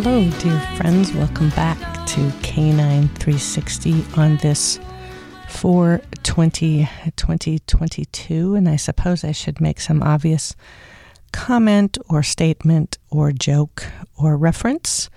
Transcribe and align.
Hello, 0.00 0.30
dear 0.38 0.60
friends. 0.76 1.12
Welcome 1.12 1.48
back 1.50 1.76
to 2.06 2.32
Canine 2.40 3.08
360 3.08 4.04
on 4.16 4.36
this 4.36 4.78
420 5.48 6.88
2022. 7.16 8.54
And 8.54 8.68
I 8.68 8.76
suppose 8.76 9.24
I 9.24 9.32
should 9.32 9.60
make 9.60 9.80
some 9.80 10.00
obvious 10.04 10.54
comment 11.32 11.98
or 12.08 12.22
statement 12.22 12.96
or 13.10 13.32
joke 13.32 13.86
or 14.16 14.36
reference 14.36 15.10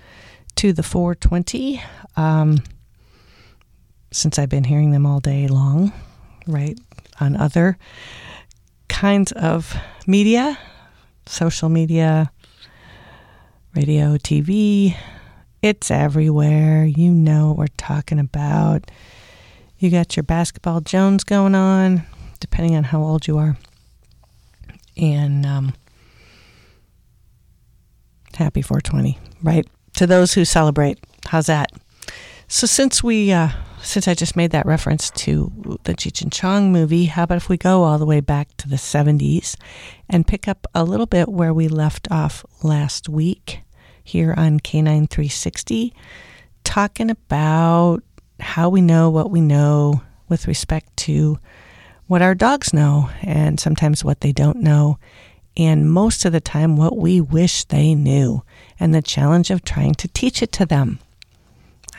to 0.56 0.72
the 0.72 0.82
420 0.82 1.80
um, 2.16 2.60
since 4.10 4.36
I've 4.36 4.48
been 4.48 4.64
hearing 4.64 4.90
them 4.90 5.06
all 5.06 5.20
day 5.20 5.46
long, 5.46 5.92
right? 6.48 6.76
On 7.20 7.36
other 7.36 7.78
kinds 8.88 9.30
of 9.30 9.76
media, 10.08 10.58
social 11.26 11.68
media, 11.68 12.32
radio, 13.74 14.16
TV. 14.16 14.94
It's 15.62 15.90
everywhere. 15.90 16.84
You 16.84 17.10
know 17.10 17.48
what 17.48 17.58
we're 17.58 17.66
talking 17.76 18.18
about. 18.18 18.90
You 19.78 19.90
got 19.90 20.16
your 20.16 20.24
basketball 20.24 20.80
Jones 20.80 21.24
going 21.24 21.54
on, 21.54 22.02
depending 22.40 22.76
on 22.76 22.84
how 22.84 23.02
old 23.02 23.26
you 23.26 23.38
are. 23.38 23.56
And 24.96 25.46
um, 25.46 25.74
happy 28.34 28.62
420, 28.62 29.18
right? 29.42 29.66
To 29.94 30.06
those 30.06 30.34
who 30.34 30.44
celebrate. 30.44 30.98
How's 31.26 31.46
that? 31.46 31.72
So 32.52 32.66
since 32.66 33.02
we 33.02 33.32
uh, 33.32 33.48
since 33.82 34.06
I 34.06 34.12
just 34.12 34.36
made 34.36 34.50
that 34.50 34.66
reference 34.66 35.08
to 35.24 35.78
the 35.84 35.94
Cheech 35.94 36.20
and 36.20 36.30
Chong 36.30 36.70
movie, 36.70 37.06
how 37.06 37.22
about 37.22 37.38
if 37.38 37.48
we 37.48 37.56
go 37.56 37.82
all 37.82 37.96
the 37.96 38.04
way 38.04 38.20
back 38.20 38.54
to 38.58 38.68
the 38.68 38.76
70s 38.76 39.56
and 40.10 40.26
pick 40.26 40.46
up 40.46 40.66
a 40.74 40.84
little 40.84 41.06
bit 41.06 41.30
where 41.30 41.54
we 41.54 41.66
left 41.66 42.08
off 42.10 42.44
last 42.62 43.08
week 43.08 43.62
here 44.04 44.34
on 44.36 44.60
Canine 44.60 45.06
360, 45.06 45.94
talking 46.62 47.08
about 47.08 48.02
how 48.38 48.68
we 48.68 48.82
know 48.82 49.08
what 49.08 49.30
we 49.30 49.40
know 49.40 50.02
with 50.28 50.46
respect 50.46 50.94
to 50.98 51.38
what 52.06 52.20
our 52.20 52.34
dogs 52.34 52.74
know 52.74 53.08
and 53.22 53.58
sometimes 53.58 54.04
what 54.04 54.20
they 54.20 54.30
don't 54.30 54.58
know, 54.58 54.98
and 55.56 55.90
most 55.90 56.26
of 56.26 56.32
the 56.32 56.40
time 56.40 56.76
what 56.76 56.98
we 56.98 57.18
wish 57.18 57.64
they 57.64 57.94
knew, 57.94 58.42
and 58.78 58.94
the 58.94 59.00
challenge 59.00 59.50
of 59.50 59.64
trying 59.64 59.94
to 59.94 60.06
teach 60.08 60.42
it 60.42 60.52
to 60.52 60.66
them. 60.66 60.98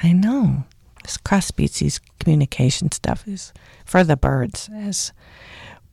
I 0.02 0.12
know. 0.12 0.64
This 1.04 1.18
cross 1.18 1.46
species 1.46 2.00
communication 2.20 2.92
stuff 2.92 3.28
is 3.28 3.54
for 3.86 4.04
the 4.04 4.16
birds, 4.16 4.70
as 4.74 5.12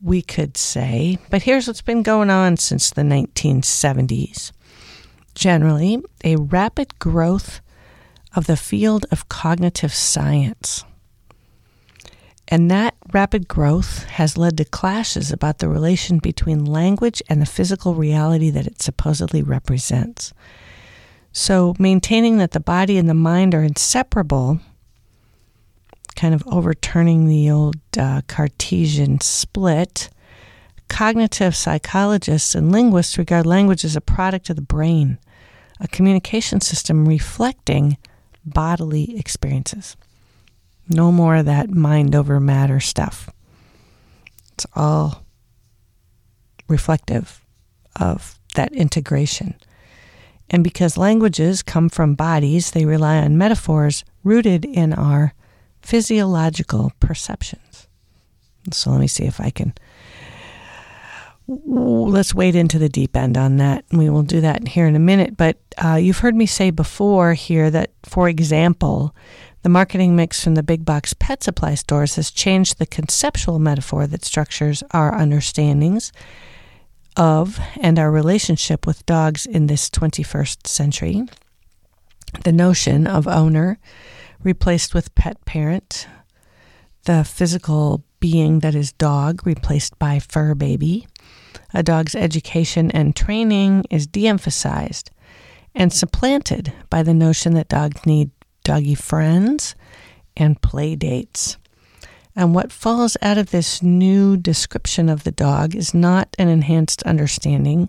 we 0.03 0.23
could 0.23 0.57
say. 0.57 1.19
But 1.31 1.43
here's 1.43 1.67
what's 1.67 1.83
been 1.83 2.03
going 2.03 2.31
on 2.31 2.57
since 2.57 2.91
the 2.91 3.03
1970s. 3.03 4.53
Generally, 5.35 6.03
a 6.25 6.37
rapid 6.37 6.99
growth 6.99 7.61
of 8.35 8.47
the 8.47 8.57
field 8.57 9.07
of 9.11 9.29
cognitive 9.29 9.93
science. 9.93 10.85
And 12.49 12.71
that 12.71 12.97
rapid 13.13 13.47
growth 13.47 14.05
has 14.05 14.37
led 14.37 14.57
to 14.57 14.65
clashes 14.65 15.31
about 15.31 15.59
the 15.59 15.69
relation 15.69 16.19
between 16.19 16.65
language 16.65 17.23
and 17.29 17.41
the 17.41 17.47
physical 17.47 17.95
reality 17.95 18.51
that 18.51 18.67
it 18.67 18.83
supposedly 18.83 19.43
represents. 19.43 20.33
So, 21.33 21.75
maintaining 21.79 22.39
that 22.39 22.51
the 22.51 22.61
body 22.61 22.99
and 22.99 23.09
the 23.09 23.15
mind 23.15 23.55
are 23.55 23.63
inseparable, 23.63 24.61
kind 26.17 26.35
of 26.35 26.43
overturning 26.47 27.29
the 27.29 27.51
old 27.51 27.77
uh, 27.97 28.23
Cartesian 28.27 29.21
split, 29.21 30.11
cognitive 30.89 31.55
psychologists 31.55 32.55
and 32.55 32.73
linguists 32.73 33.17
regard 33.17 33.47
language 33.47 33.85
as 33.85 33.95
a 33.95 34.01
product 34.01 34.51
of 34.51 34.57
the 34.57 34.63
brain, 34.63 35.19
a 35.79 35.87
communication 35.87 36.61
system 36.61 37.07
reflecting 37.07 37.97
bodily 38.45 39.17
experiences. 39.17 39.97
No 40.89 41.13
more 41.13 41.37
of 41.37 41.47
that 41.47 41.71
mind 41.71 42.17
over 42.17 42.41
matter 42.41 42.81
stuff. 42.81 43.31
It's 44.55 44.67
all 44.75 45.25
reflective 46.69 47.45
of 47.99 48.39
that 48.57 48.73
integration. 48.73 49.55
And 50.51 50.65
because 50.65 50.97
languages 50.97 51.63
come 51.63 51.89
from 51.89 52.15
bodies, 52.15 52.73
they 52.73 52.85
rely 52.85 53.19
on 53.19 53.39
metaphors 53.39 54.05
rooted 54.25 54.65
in 54.65 54.93
our 54.93 55.33
physiological 55.81 56.93
perceptions. 57.01 57.87
So 58.73 58.91
let 58.91 59.01
me 59.01 59.07
see 59.07 59.25
if 59.25 59.41
I 59.41 59.51
can. 59.51 59.73
Let's 61.47 62.35
wade 62.35 62.55
into 62.55 62.79
the 62.79 62.89
deep 62.89 63.17
end 63.17 63.37
on 63.37 63.57
that. 63.57 63.85
We 63.91 64.11
will 64.11 64.23
do 64.23 64.41
that 64.41 64.69
here 64.69 64.87
in 64.87 64.97
a 64.97 65.01
minute. 65.01 65.37
But 65.37 65.59
uh, 65.83 65.95
you've 65.95 66.19
heard 66.19 66.37
me 66.37 66.47
say 66.47 66.71
before 66.71 67.35
here 67.35 67.71
that, 67.71 67.91
for 68.05 68.29
example, 68.29 69.15
the 69.63 69.69
marketing 69.69 70.17
mix 70.17 70.43
from 70.43 70.55
the 70.55 70.63
big 70.63 70.85
box 70.85 71.15
pet 71.15 71.43
supply 71.43 71.75
stores 71.75 72.17
has 72.17 72.31
changed 72.31 72.79
the 72.79 72.87
conceptual 72.87 73.59
metaphor 73.59 74.07
that 74.07 74.25
structures 74.25 74.83
our 74.93 75.13
understandings 75.15 76.13
of 77.17 77.59
and 77.81 77.99
our 77.99 78.11
relationship 78.11 78.87
with 78.87 79.07
dogs 79.07 79.47
in 79.47 79.67
this 79.67 79.91
21st 79.91 80.67
century. 80.67 81.23
The 82.45 82.53
notion 82.53 83.07
of 83.07 83.27
owner 83.27 83.79
replaced 84.43 84.95
with 84.95 85.15
pet 85.15 85.45
parent, 85.45 86.07
the 87.05 87.25
physical 87.25 88.05
being 88.21 88.61
that 88.61 88.75
is 88.75 88.93
dog 88.93 89.47
replaced 89.47 89.99
by 89.99 90.19
fur 90.19 90.55
baby. 90.55 91.07
A 91.75 91.83
dog's 91.83 92.15
education 92.15 92.91
and 92.91 93.17
training 93.17 93.85
is 93.91 94.07
de 94.07 94.29
emphasized 94.29 95.11
and 95.75 95.93
supplanted 95.93 96.73
by 96.91 97.03
the 97.03 97.15
notion 97.15 97.55
that 97.55 97.69
dogs 97.69 98.05
need 98.07 98.31
doggy 98.65 98.95
friends 98.95 99.75
and 100.37 100.61
play 100.61 100.95
dates. 100.97 101.57
And 102.37 102.55
what 102.55 102.73
falls 102.73 103.17
out 103.23 103.39
of 103.39 103.51
this 103.51 103.83
new 103.83 104.37
description 104.37 105.09
of 105.09 105.25
the 105.25 105.33
dog 105.33 105.75
is 105.75 105.93
not 105.93 106.35
an 106.39 106.49
enhanced 106.49 107.03
understanding 107.03 107.89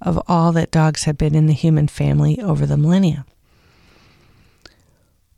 of 0.00 0.20
all 0.28 0.52
that 0.52 0.70
dogs 0.70 1.04
have 1.04 1.18
been 1.18 1.34
in 1.34 1.46
the 1.46 1.52
human 1.52 1.88
family 1.88 2.40
over 2.40 2.66
the 2.66 2.76
millennia. 2.76 3.24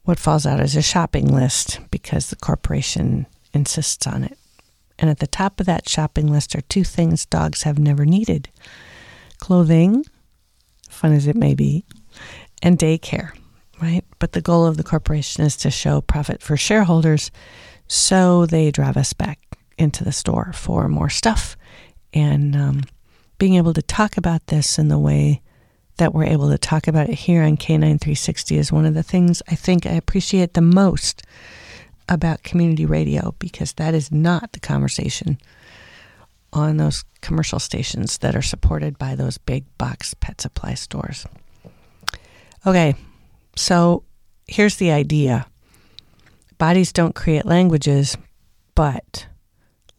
What 0.04 0.19
falls 0.19 0.47
out 0.47 0.60
is 0.60 0.76
a 0.76 0.82
shopping 0.82 1.34
list 1.34 1.81
because 1.91 2.28
the 2.31 2.37
corporation 2.37 3.26
insists 3.53 4.06
on 4.06 4.22
it. 4.22 4.38
And 4.98 5.10
at 5.10 5.19
the 5.19 5.26
top 5.26 5.60
of 5.60 5.66
that 5.66 5.88
shopping 5.88 6.31
list 6.31 6.54
are 6.54 6.60
two 6.62 6.84
things 6.84 7.26
dogs 7.26 7.62
have 7.62 7.78
never 7.78 8.04
needed 8.04 8.48
clothing, 9.38 10.04
fun 10.88 11.12
as 11.12 11.26
it 11.26 11.37
may 11.37 11.54
be, 11.54 11.84
and 12.62 12.78
daycare, 12.78 13.37
right? 13.82 14.04
But 14.19 14.32
the 14.32 14.41
goal 14.41 14.64
of 14.64 14.76
the 14.76 14.84
corporation 14.84 15.44
is 15.44 15.56
to 15.59 15.70
show 15.70 16.00
profit 16.00 16.41
for 16.41 16.56
shareholders, 16.56 17.31
so 17.87 18.47
they 18.47 18.71
drive 18.71 18.97
us 18.97 19.12
back 19.12 19.39
into 19.78 20.05
the 20.05 20.12
store 20.12 20.53
for 20.55 20.89
more 20.89 21.11
stuff. 21.11 21.56
And 22.12 22.55
um, 22.55 22.83
being 23.39 23.55
able 23.55 23.75
to 23.75 23.83
talk 23.83 24.17
about 24.17 24.47
this 24.47 24.78
in 24.78 24.89
the 24.89 24.99
way 24.99 25.43
that 25.97 26.12
we're 26.12 26.25
able 26.25 26.50
to 26.50 26.59
talk 26.59 26.89
about 26.89 27.09
it 27.09 27.15
here 27.15 27.43
on 27.43 27.56
Canine 27.56 27.99
360 27.99 28.56
is 28.56 28.73
one 28.73 28.84
of 28.84 28.94
the 28.94 29.03
things 29.03 29.43
I 29.49 29.55
think 29.55 29.87
I 29.87 29.93
appreciate 29.93 30.55
the 30.55 30.61
most 30.61 31.23
about 32.09 32.43
community 32.43 32.84
radio 32.84 33.34
because 33.39 33.73
that 33.75 33.94
is 33.94 34.11
not 34.11 34.53
the 34.53 34.61
conversation 34.61 35.39
on 36.53 36.77
those 36.77 37.05
commercial 37.21 37.59
stations 37.59 38.19
that 38.19 38.37
are 38.37 38.43
supported 38.43 38.99
by 38.99 39.15
those 39.15 39.39
big 39.39 39.65
box 39.78 40.15
pet 40.15 40.41
supply 40.41 40.75
stores. 40.75 41.27
Okay, 42.67 42.94
so 43.56 44.05
here's 44.47 44.77
the 44.77 44.91
idea 44.91 45.47
bodies 46.64 46.94
don't 46.94 47.14
create 47.14 47.44
languages, 47.44 48.16
but 48.75 49.26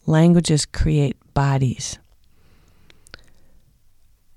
languages 0.04 0.66
create 0.66 1.16
bodies. 1.32 2.00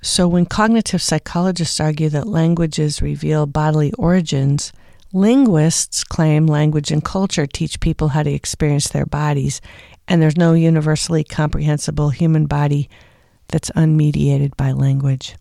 So, 0.04 0.28
when 0.28 0.46
cognitive 0.46 1.02
psychologists 1.02 1.80
argue 1.80 2.08
that 2.10 2.28
languages 2.28 3.02
reveal 3.02 3.48
bodily 3.48 3.92
origins, 3.94 4.72
linguists 5.12 6.04
claim 6.04 6.46
language 6.46 6.92
and 6.92 7.04
culture 7.04 7.48
teach 7.48 7.80
people 7.80 8.10
how 8.10 8.22
to 8.22 8.32
experience 8.32 8.90
their 8.90 9.08
bodies, 9.08 9.60
and 10.08 10.22
there's 10.22 10.38
no 10.38 10.54
universally 10.54 11.24
comprehensible 11.24 12.12
human 12.12 12.46
body 12.46 12.92
that's 13.48 13.72
unmediated 13.72 14.56
by 14.56 14.72
language. 14.72 15.36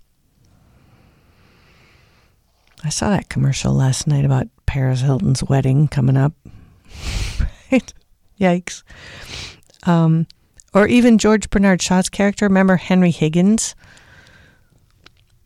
I 2.83 2.89
saw 2.89 3.11
that 3.11 3.29
commercial 3.29 3.75
last 3.75 4.07
night 4.07 4.25
about 4.25 4.49
Paris 4.65 5.03
Hilton's 5.03 5.45
wedding 5.45 5.87
coming 5.87 6.17
up. 6.17 6.33
right? 7.73 7.93
Yikes. 8.41 8.83
Um, 9.85 10.27
or 10.75 10.87
even 10.87 11.19
George 11.19 11.51
Bernard 11.51 11.81
Shaw's 11.83 12.09
character. 12.09 12.47
Remember 12.47 12.77
Henry 12.77 13.11
Higgins 13.11 13.75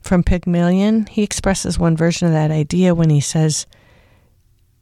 from 0.01 0.23
Pygmalion? 0.23 1.07
He 1.07 1.23
expresses 1.23 1.79
one 1.79 1.97
version 1.97 2.27
of 2.27 2.35
that 2.35 2.51
idea 2.51 2.95
when 2.95 3.11
he 3.11 3.21
says, 3.21 3.67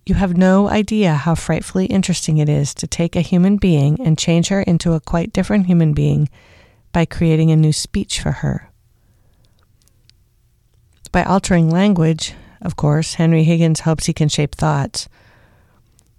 You 0.06 0.14
have 0.14 0.36
no 0.36 0.68
idea 0.68 1.14
how 1.14 1.34
frightfully 1.34 1.86
interesting 1.86 2.38
it 2.38 2.48
is 2.48 2.74
to 2.74 2.86
take 2.86 3.14
a 3.16 3.20
human 3.20 3.56
being 3.58 4.00
and 4.00 4.18
change 4.18 4.48
her 4.48 4.62
into 4.62 4.94
a 4.94 5.00
quite 5.00 5.32
different 5.32 5.66
human 5.66 5.92
being 5.92 6.28
by 6.92 7.04
creating 7.04 7.50
a 7.50 7.56
new 7.56 7.72
speech 7.72 8.20
for 8.20 8.32
her. 8.32 8.70
By 11.12 11.24
altering 11.24 11.70
language, 11.70 12.34
of 12.60 12.76
course. 12.76 13.14
Henry 13.14 13.44
Higgins 13.44 13.80
hopes 13.80 14.06
he 14.06 14.12
can 14.12 14.28
shape 14.28 14.54
thoughts. 14.54 15.08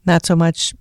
Not 0.05 0.25
so 0.25 0.35
much, 0.35 0.73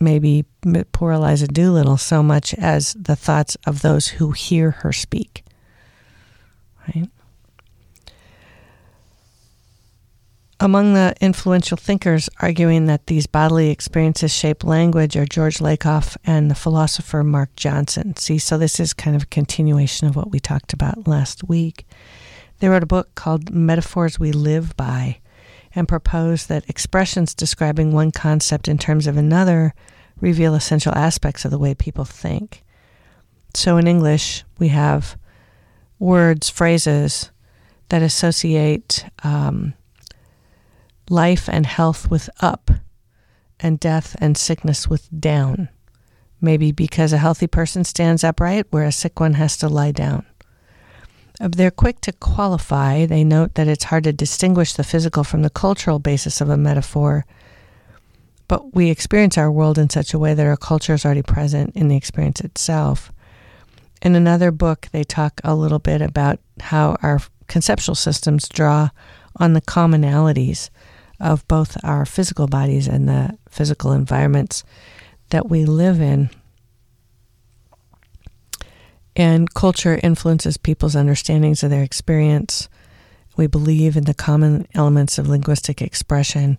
maybe, 0.00 0.44
poor 0.92 1.12
Eliza 1.12 1.48
Doolittle, 1.48 1.96
so 1.96 2.22
much 2.22 2.54
as 2.54 2.94
the 2.94 3.16
thoughts 3.16 3.56
of 3.66 3.82
those 3.82 4.08
who 4.08 4.32
hear 4.32 4.70
her 4.70 4.92
speak. 4.92 5.44
Right? 6.86 7.10
Among 10.60 10.94
the 10.94 11.14
influential 11.20 11.76
thinkers 11.76 12.28
arguing 12.40 12.86
that 12.86 13.06
these 13.06 13.28
bodily 13.28 13.70
experiences 13.70 14.32
shape 14.32 14.64
language 14.64 15.16
are 15.16 15.24
George 15.24 15.58
Lakoff 15.58 16.16
and 16.24 16.50
the 16.50 16.56
philosopher 16.56 17.22
Mark 17.22 17.54
Johnson. 17.54 18.16
See, 18.16 18.38
so 18.38 18.58
this 18.58 18.80
is 18.80 18.92
kind 18.92 19.14
of 19.14 19.22
a 19.22 19.26
continuation 19.26 20.08
of 20.08 20.16
what 20.16 20.32
we 20.32 20.40
talked 20.40 20.72
about 20.72 21.06
last 21.06 21.48
week. 21.48 21.86
They 22.58 22.68
wrote 22.68 22.82
a 22.82 22.86
book 22.86 23.14
called 23.14 23.50
Metaphors 23.50 24.18
We 24.18 24.32
Live 24.32 24.76
By 24.76 25.20
and 25.74 25.88
propose 25.88 26.46
that 26.46 26.68
expressions 26.68 27.34
describing 27.34 27.92
one 27.92 28.12
concept 28.12 28.68
in 28.68 28.78
terms 28.78 29.06
of 29.06 29.16
another 29.16 29.74
reveal 30.20 30.54
essential 30.54 30.94
aspects 30.94 31.44
of 31.44 31.50
the 31.50 31.58
way 31.58 31.74
people 31.74 32.04
think. 32.04 32.64
So 33.54 33.76
in 33.76 33.86
English, 33.86 34.44
we 34.58 34.68
have 34.68 35.16
words, 35.98 36.48
phrases 36.48 37.30
that 37.88 38.02
associate 38.02 39.04
um, 39.22 39.74
life 41.08 41.48
and 41.48 41.66
health 41.66 42.10
with 42.10 42.28
up, 42.40 42.70
and 43.60 43.80
death 43.80 44.14
and 44.20 44.36
sickness 44.36 44.88
with 44.88 45.08
down. 45.20 45.68
Maybe 46.40 46.70
because 46.70 47.12
a 47.12 47.18
healthy 47.18 47.48
person 47.48 47.82
stands 47.82 48.22
upright 48.22 48.66
where 48.70 48.84
a 48.84 48.92
sick 48.92 49.18
one 49.18 49.34
has 49.34 49.56
to 49.58 49.68
lie 49.68 49.90
down. 49.90 50.24
They're 51.40 51.70
quick 51.70 52.00
to 52.02 52.12
qualify. 52.12 53.06
They 53.06 53.22
note 53.22 53.54
that 53.54 53.68
it's 53.68 53.84
hard 53.84 54.04
to 54.04 54.12
distinguish 54.12 54.72
the 54.72 54.84
physical 54.84 55.22
from 55.22 55.42
the 55.42 55.50
cultural 55.50 55.98
basis 55.98 56.40
of 56.40 56.50
a 56.50 56.56
metaphor, 56.56 57.24
but 58.48 58.74
we 58.74 58.90
experience 58.90 59.38
our 59.38 59.52
world 59.52 59.78
in 59.78 59.90
such 59.90 60.12
a 60.12 60.18
way 60.18 60.34
that 60.34 60.46
our 60.46 60.56
culture 60.56 60.94
is 60.94 61.04
already 61.04 61.22
present 61.22 61.76
in 61.76 61.88
the 61.88 61.96
experience 61.96 62.40
itself. 62.40 63.12
In 64.02 64.16
another 64.16 64.50
book, 64.50 64.88
they 64.92 65.04
talk 65.04 65.40
a 65.44 65.54
little 65.54 65.78
bit 65.78 66.00
about 66.00 66.40
how 66.60 66.96
our 67.02 67.20
conceptual 67.46 67.94
systems 67.94 68.48
draw 68.48 68.90
on 69.36 69.52
the 69.52 69.60
commonalities 69.60 70.70
of 71.20 71.46
both 71.48 71.76
our 71.84 72.06
physical 72.06 72.46
bodies 72.46 72.88
and 72.88 73.08
the 73.08 73.36
physical 73.48 73.92
environments 73.92 74.64
that 75.30 75.48
we 75.48 75.64
live 75.64 76.00
in. 76.00 76.30
And 79.16 79.52
culture 79.52 79.98
influences 80.02 80.56
people's 80.56 80.94
understandings 80.94 81.62
of 81.62 81.70
their 81.70 81.82
experience. 81.82 82.68
We 83.36 83.46
believe 83.46 83.96
in 83.96 84.04
the 84.04 84.14
common 84.14 84.66
elements 84.74 85.18
of 85.18 85.28
linguistic 85.28 85.82
expression 85.82 86.58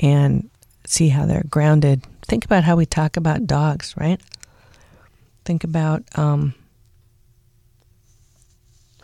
and 0.00 0.50
see 0.86 1.08
how 1.08 1.26
they're 1.26 1.44
grounded. 1.48 2.04
Think 2.26 2.44
about 2.44 2.64
how 2.64 2.76
we 2.76 2.86
talk 2.86 3.16
about 3.16 3.46
dogs, 3.46 3.94
right? 3.96 4.20
Think 5.44 5.64
about 5.64 6.02
um, 6.16 6.54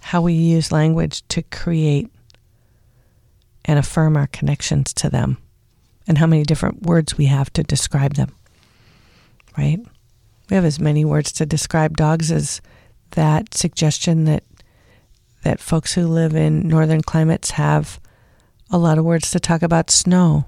how 0.02 0.22
we 0.22 0.32
use 0.32 0.72
language 0.72 1.26
to 1.28 1.42
create 1.42 2.10
and 3.64 3.78
affirm 3.78 4.16
our 4.16 4.26
connections 4.26 4.92
to 4.94 5.08
them 5.08 5.38
and 6.08 6.18
how 6.18 6.26
many 6.26 6.42
different 6.42 6.82
words 6.82 7.16
we 7.16 7.26
have 7.26 7.52
to 7.52 7.62
describe 7.62 8.14
them. 8.14 8.34
Right? 9.56 9.78
We 10.48 10.56
have 10.56 10.64
as 10.64 10.80
many 10.80 11.04
words 11.04 11.32
to 11.32 11.46
describe 11.46 11.96
dogs 11.96 12.32
as 12.32 12.60
that 13.12 13.54
suggestion 13.54 14.24
that 14.24 14.44
that 15.42 15.60
folks 15.60 15.94
who 15.94 16.06
live 16.06 16.34
in 16.34 16.68
northern 16.68 17.00
climates 17.00 17.52
have 17.52 17.98
a 18.70 18.78
lot 18.78 18.98
of 18.98 19.04
words 19.04 19.30
to 19.30 19.40
talk 19.40 19.62
about 19.62 19.90
snow. 19.90 20.44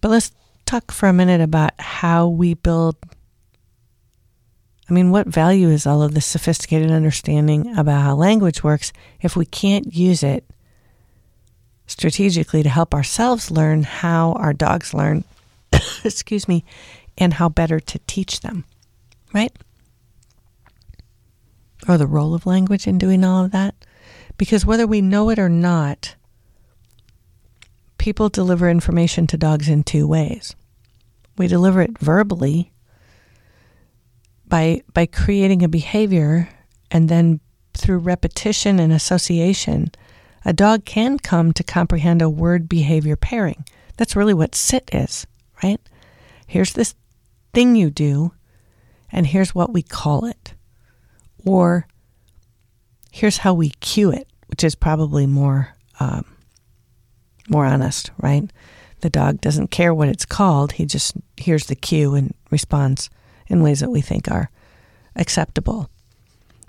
But 0.00 0.10
let's 0.10 0.32
talk 0.64 0.90
for 0.90 1.08
a 1.08 1.12
minute 1.12 1.40
about 1.40 1.78
how 1.78 2.28
we 2.28 2.54
build 2.54 2.96
I 4.88 4.94
mean, 4.94 5.10
what 5.10 5.26
value 5.26 5.68
is 5.68 5.86
all 5.86 6.02
of 6.02 6.12
this 6.12 6.26
sophisticated 6.26 6.90
understanding 6.90 7.78
about 7.78 8.02
how 8.02 8.14
language 8.14 8.62
works 8.62 8.92
if 9.22 9.36
we 9.36 9.46
can't 9.46 9.94
use 9.94 10.22
it 10.22 10.44
strategically 11.86 12.62
to 12.62 12.68
help 12.68 12.94
ourselves 12.94 13.50
learn 13.50 13.84
how 13.84 14.32
our 14.32 14.52
dogs 14.52 14.92
learn, 14.92 15.24
excuse 16.04 16.46
me, 16.46 16.64
and 17.16 17.34
how 17.34 17.48
better 17.48 17.80
to 17.80 17.98
teach 18.06 18.40
them, 18.40 18.64
right? 19.32 19.52
Or 21.88 21.98
the 21.98 22.06
role 22.06 22.34
of 22.34 22.46
language 22.46 22.86
in 22.86 22.98
doing 22.98 23.24
all 23.24 23.44
of 23.44 23.52
that. 23.52 23.74
Because 24.38 24.64
whether 24.64 24.86
we 24.86 25.00
know 25.00 25.30
it 25.30 25.38
or 25.38 25.48
not, 25.48 26.14
people 27.98 28.28
deliver 28.28 28.68
information 28.68 29.26
to 29.28 29.36
dogs 29.36 29.68
in 29.68 29.82
two 29.82 30.06
ways. 30.06 30.54
We 31.36 31.46
deliver 31.46 31.80
it 31.80 31.98
verbally 31.98 32.72
by 34.46 34.82
by 34.92 35.06
creating 35.06 35.62
a 35.62 35.68
behavior 35.68 36.48
and 36.90 37.08
then 37.08 37.40
through 37.74 37.98
repetition 37.98 38.78
and 38.78 38.92
association, 38.92 39.90
a 40.44 40.52
dog 40.52 40.84
can 40.84 41.18
come 41.18 41.52
to 41.52 41.64
comprehend 41.64 42.20
a 42.20 42.28
word 42.28 42.68
behavior 42.68 43.16
pairing. 43.16 43.64
That's 43.96 44.16
really 44.16 44.34
what 44.34 44.54
sit 44.54 44.90
is, 44.92 45.26
right? 45.62 45.80
Here's 46.46 46.74
this 46.74 46.94
thing 47.54 47.76
you 47.76 47.90
do, 47.90 48.32
and 49.12 49.26
here's 49.26 49.54
what 49.54 49.72
we 49.72 49.82
call 49.82 50.24
it. 50.24 50.54
Or 51.44 51.86
here's 53.10 53.38
how 53.38 53.54
we 53.54 53.70
cue 53.80 54.10
it, 54.10 54.28
which 54.46 54.64
is 54.64 54.74
probably 54.74 55.26
more 55.26 55.74
um, 56.00 56.24
more 57.48 57.66
honest, 57.66 58.10
right? 58.18 58.50
The 59.00 59.10
dog 59.10 59.40
doesn't 59.40 59.70
care 59.70 59.92
what 59.92 60.08
it's 60.08 60.24
called; 60.24 60.72
he 60.72 60.86
just 60.86 61.14
hears 61.36 61.66
the 61.66 61.76
cue 61.76 62.14
and 62.14 62.34
responds 62.50 63.10
in 63.48 63.62
ways 63.62 63.80
that 63.80 63.90
we 63.90 64.00
think 64.00 64.30
are 64.30 64.50
acceptable. 65.16 65.90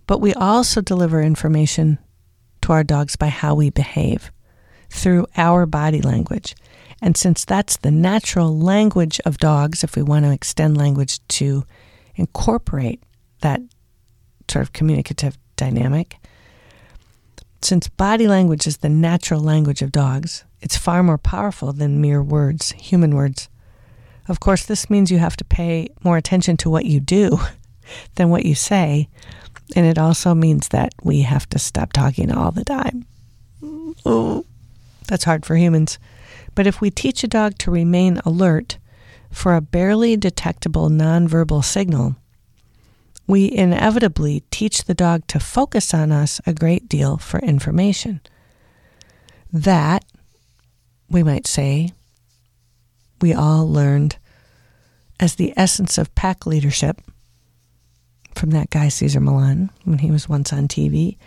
But 0.06 0.20
we 0.20 0.34
also 0.34 0.82
deliver 0.82 1.22
information 1.22 1.98
to 2.62 2.74
our 2.74 2.84
dogs 2.84 3.16
by 3.16 3.28
how 3.28 3.56
we 3.56 3.70
behave 3.70 4.32
through 4.90 5.28
our 5.38 5.66
body 5.66 6.02
language. 6.02 6.56
And 7.02 7.18
since 7.18 7.46
that's 7.46 7.78
the 7.78 7.92
natural 7.92 8.58
language 8.58 9.20
of 9.26 9.38
dogs, 9.38 9.84
if 9.84 9.96
we 9.96 10.04
want 10.04 10.26
to 10.26 10.32
extend 10.32 10.78
language 10.78 11.26
to 11.30 11.64
incorporate 12.16 13.02
that 13.42 13.62
sort 14.50 14.64
of 14.64 14.74
communicative 14.74 15.38
dynamic, 15.56 16.18
since 17.62 17.88
body 17.88 18.28
language 18.28 18.68
is 18.68 18.78
the 18.78 18.90
natural 18.90 19.40
language 19.40 19.82
of 19.82 19.92
dogs, 19.92 20.44
it's 20.62 20.78
far 20.78 21.02
more 21.02 21.18
powerful 21.18 21.72
than 21.72 22.02
mere 22.02 22.22
words, 22.22 22.72
human 22.74 23.16
words. 23.16 23.50
Of 24.28 24.40
course, 24.40 24.66
this 24.66 24.90
means 24.90 25.12
you 25.12 25.20
have 25.20 25.38
to 25.38 25.46
pay 25.46 25.90
more 26.04 26.18
attention 26.18 26.58
to 26.58 26.70
what 26.70 26.86
you 26.86 27.00
do 27.00 27.40
than 28.16 28.30
what 28.30 28.46
you 28.46 28.56
say. 28.56 29.10
And 29.76 29.86
it 29.86 29.98
also 29.98 30.34
means 30.34 30.70
that 30.70 30.94
we 31.04 31.22
have 31.22 31.48
to 31.50 31.60
stop 31.60 31.94
talking 31.94 32.32
all 32.32 32.52
the 32.52 32.66
time. 32.66 33.06
That's 35.08 35.24
hard 35.24 35.46
for 35.46 35.56
humans. 35.56 36.00
But 36.56 36.68
if 36.68 36.82
we 36.82 36.90
teach 36.90 37.24
a 37.24 37.28
dog 37.28 37.58
to 37.60 37.72
remain 37.72 38.20
alert 38.26 38.78
for 39.34 39.56
a 39.56 39.62
barely 39.62 40.16
detectable 40.16 40.90
nonverbal 40.90 41.64
signal, 41.64 42.16
we 43.28 43.52
inevitably 43.52 44.44
teach 44.52 44.84
the 44.84 44.94
dog 44.94 45.26
to 45.28 45.40
focus 45.40 45.94
on 45.94 46.12
us 46.12 46.40
a 46.46 46.54
great 46.54 46.88
deal 46.88 47.18
for 47.18 47.40
information. 47.40 48.22
That, 49.52 50.06
we 51.10 51.24
might 51.24 51.48
say, 51.48 51.92
we 53.22 53.34
all 53.34 53.70
learned 53.70 54.18
as 55.20 55.36
the 55.36 55.54
essence 55.58 55.98
of 55.98 56.14
pack 56.16 56.46
leadership 56.46 57.02
from 58.36 58.52
that 58.52 58.70
guy 58.70 58.90
Cesar 58.90 59.20
Millan 59.20 59.70
when 59.84 60.00
he 60.00 60.12
was 60.12 60.28
once 60.28 60.52
on 60.52 60.68
TV. 60.68 61.18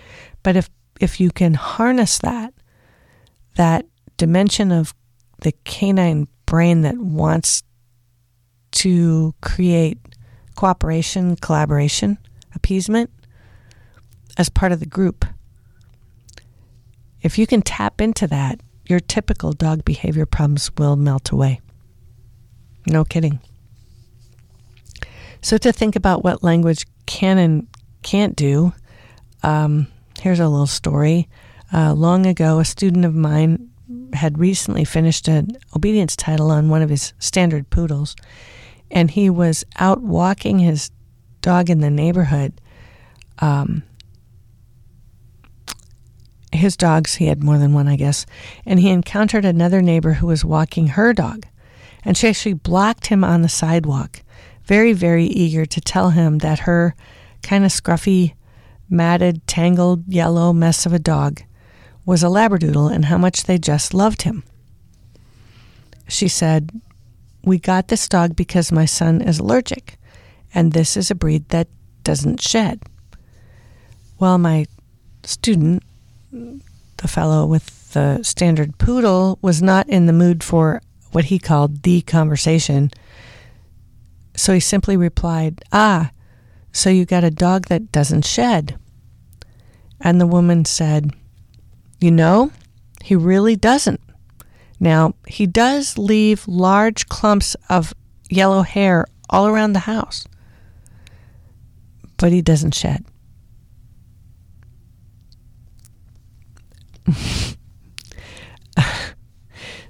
But 0.43 0.57
if 0.57 0.71
if 1.01 1.21
you 1.21 1.31
can 1.31 1.55
harness 1.55 2.19
that 2.19 2.55
that 3.57 3.87
dimension 4.17 4.73
of 4.73 4.95
the 5.43 5.53
canine 5.65 6.29
brain 6.47 6.83
that 6.83 6.99
wants 6.99 7.63
to 8.77 9.35
create 9.41 9.99
cooperation, 10.55 11.37
collaboration, 11.37 12.19
appeasement 12.55 13.11
as 14.37 14.49
part 14.49 14.73
of 14.73 14.81
the 14.81 14.87
group. 14.87 15.25
If 17.23 17.39
you 17.39 17.47
can 17.47 17.63
tap 17.63 18.01
into 18.01 18.27
that, 18.27 18.61
your 18.87 19.01
typical 19.01 19.53
dog 19.53 19.85
behavior 19.85 20.27
problems 20.27 20.71
will 20.77 20.97
melt 20.97 21.31
away. 21.31 21.61
No 22.87 23.05
kidding. 23.05 23.41
So, 25.41 25.59
to 25.59 25.73
think 25.73 25.97
about 25.97 26.23
what 26.23 26.43
language 26.43 26.87
can 27.07 27.39
and 27.39 27.67
can't 28.03 28.37
do, 28.37 28.73
um, 29.43 29.89
here's 30.21 30.41
a 30.41 30.49
little 30.49 30.67
story. 30.67 31.29
Uh, 31.73 31.95
long 31.95 32.27
ago, 32.27 32.59
a 32.59 32.65
student 32.65 33.05
of 33.05 33.15
mine 33.15 33.71
had 34.13 34.39
recently 34.39 34.85
finished 34.85 35.29
an 35.29 35.57
obedience 35.75 36.17
title 36.17 36.51
on 36.51 36.69
one 36.69 36.83
of 36.83 36.91
his 36.91 37.13
standard 37.19 37.71
poodles, 37.71 38.17
and 38.91 39.11
he 39.11 39.31
was 39.31 39.65
out 39.79 40.01
walking 40.01 40.59
his 40.59 40.91
dog 41.41 41.71
in 41.71 41.81
the 41.81 41.91
neighborhood. 41.91 42.61
Um, 43.39 43.83
his 46.53 46.77
dogs, 46.77 47.17
he 47.17 47.27
had 47.27 47.43
more 47.43 47.59
than 47.59 47.73
one, 47.73 47.89
I 47.89 47.97
guess, 47.97 48.27
and 48.65 48.81
he 48.81 48.91
encountered 48.91 49.45
another 49.45 49.83
neighbor 49.83 50.15
who 50.15 50.27
was 50.27 50.45
walking 50.45 50.89
her 50.89 51.13
dog. 51.13 51.47
And 52.05 52.17
she 52.17 52.29
actually 52.29 52.55
blocked 52.55 53.07
him 53.07 53.25
on 53.25 53.43
the 53.43 53.49
sidewalk, 53.49 54.23
very, 54.65 54.93
very 54.93 55.25
eager 55.27 55.67
to 55.67 55.81
tell 55.81 56.11
him 56.11 56.39
that 56.39 56.61
her 56.61 56.95
kind 57.43 57.65
of 57.65 57.73
scruffy, 57.73 58.35
matted, 58.89 59.47
tangled 59.47 60.07
yellow 60.07 60.53
mess 60.53 60.87
of 60.87 60.93
a 60.93 60.99
dog 60.99 61.43
was 62.07 62.23
a 62.23 62.29
Labradoodle 62.29 62.91
and 62.91 63.07
how 63.07 63.19
much 63.19 63.45
they 63.45 63.59
just 63.59 63.93
loved 63.93 64.23
him. 64.23 64.45
She 66.09 66.29
said, 66.29 66.81
We 67.45 67.59
got 67.59 67.89
this 67.89 68.09
dog 68.09 68.37
because 68.37 68.71
my 68.71 68.85
son 68.85 69.21
is 69.21 69.41
allergic, 69.41 69.99
and 70.55 70.73
this 70.73 70.97
is 70.97 71.11
a 71.11 71.17
breed 71.17 71.49
that 71.49 71.69
doesn't 72.05 72.41
shed. 72.41 72.81
Well, 74.21 74.39
my 74.39 74.67
student, 75.25 75.83
the 76.31 77.09
fellow 77.09 77.45
with 77.45 77.93
the 77.93 78.23
standard 78.23 78.79
poodle, 78.79 79.39
was 79.43 79.61
not 79.61 79.89
in 79.89 80.07
the 80.07 80.13
mood 80.13 80.45
for 80.45 80.81
what 81.11 81.27
he 81.27 81.39
called 81.41 81.83
the 81.83 82.03
conversation. 82.03 82.91
So 84.37 84.55
he 84.55 84.61
simply 84.61 84.97
replied, 84.97 85.65
Ah, 85.73 86.13
so 86.73 86.89
you 86.89 87.05
got 87.05 87.25
a 87.25 87.31
dog 87.31 87.67
that 87.67 87.91
doesn't 87.91 88.25
shed. 88.25 88.79
And 90.01 90.21
the 90.21 90.27
woman 90.27 90.65
said, 90.65 91.13
You 92.01 92.11
know, 92.11 92.53
he 93.03 93.17
really 93.17 93.57
doesn't. 93.57 94.01
Now, 94.79 95.15
he 95.27 95.47
does 95.47 95.97
leave 95.97 96.47
large 96.47 97.09
clumps 97.09 97.57
of 97.69 97.95
yellow 98.29 98.63
hair 98.63 99.07
all 99.31 99.47
around 99.47 99.73
the 99.73 99.81
house, 99.81 100.27
but 102.19 102.33
he 102.33 102.43
doesn't 102.43 102.75
shed. 102.75 103.05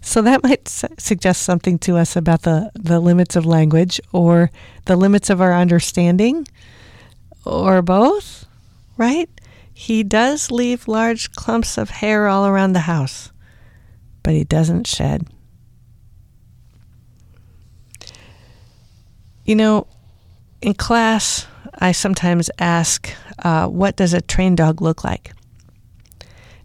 so 0.01 0.23
that 0.23 0.43
might 0.43 0.69
su- 0.69 0.87
suggest 0.99 1.43
something 1.43 1.79
to 1.81 1.97
us 1.97 2.15
about 2.15 2.43
the, 2.43 2.71
the 2.75 3.01
limits 3.01 3.35
of 3.37 3.47
language 3.47 4.01
or 4.13 4.51
the 4.85 4.97
limits 4.97 5.31
of 5.31 5.41
our 5.41 5.55
understanding 5.55 6.47
or 7.45 7.83
both, 7.83 8.47
right? 8.97 9.29
He 9.79 10.03
does 10.03 10.51
leave 10.51 10.89
large 10.89 11.33
clumps 11.33 11.77
of 11.77 11.91
hair 11.91 12.29
all 12.29 12.47
around 12.47 12.73
the 12.73 12.89
house, 12.89 13.31
but 14.23 14.33
he 14.33 14.43
doesn't 14.43 14.87
shed. 14.87 15.29
You 19.45 19.55
know, 19.55 19.87
in 20.63 20.73
class, 20.73 21.47
I 21.75 21.93
sometimes 21.93 22.49
ask, 22.59 23.13
uh, 23.41 23.67
what 23.67 23.97
does 23.97 24.15
a 24.15 24.23
trained 24.23 24.57
dog 24.57 24.81
look 24.81 25.05
like? 25.05 25.35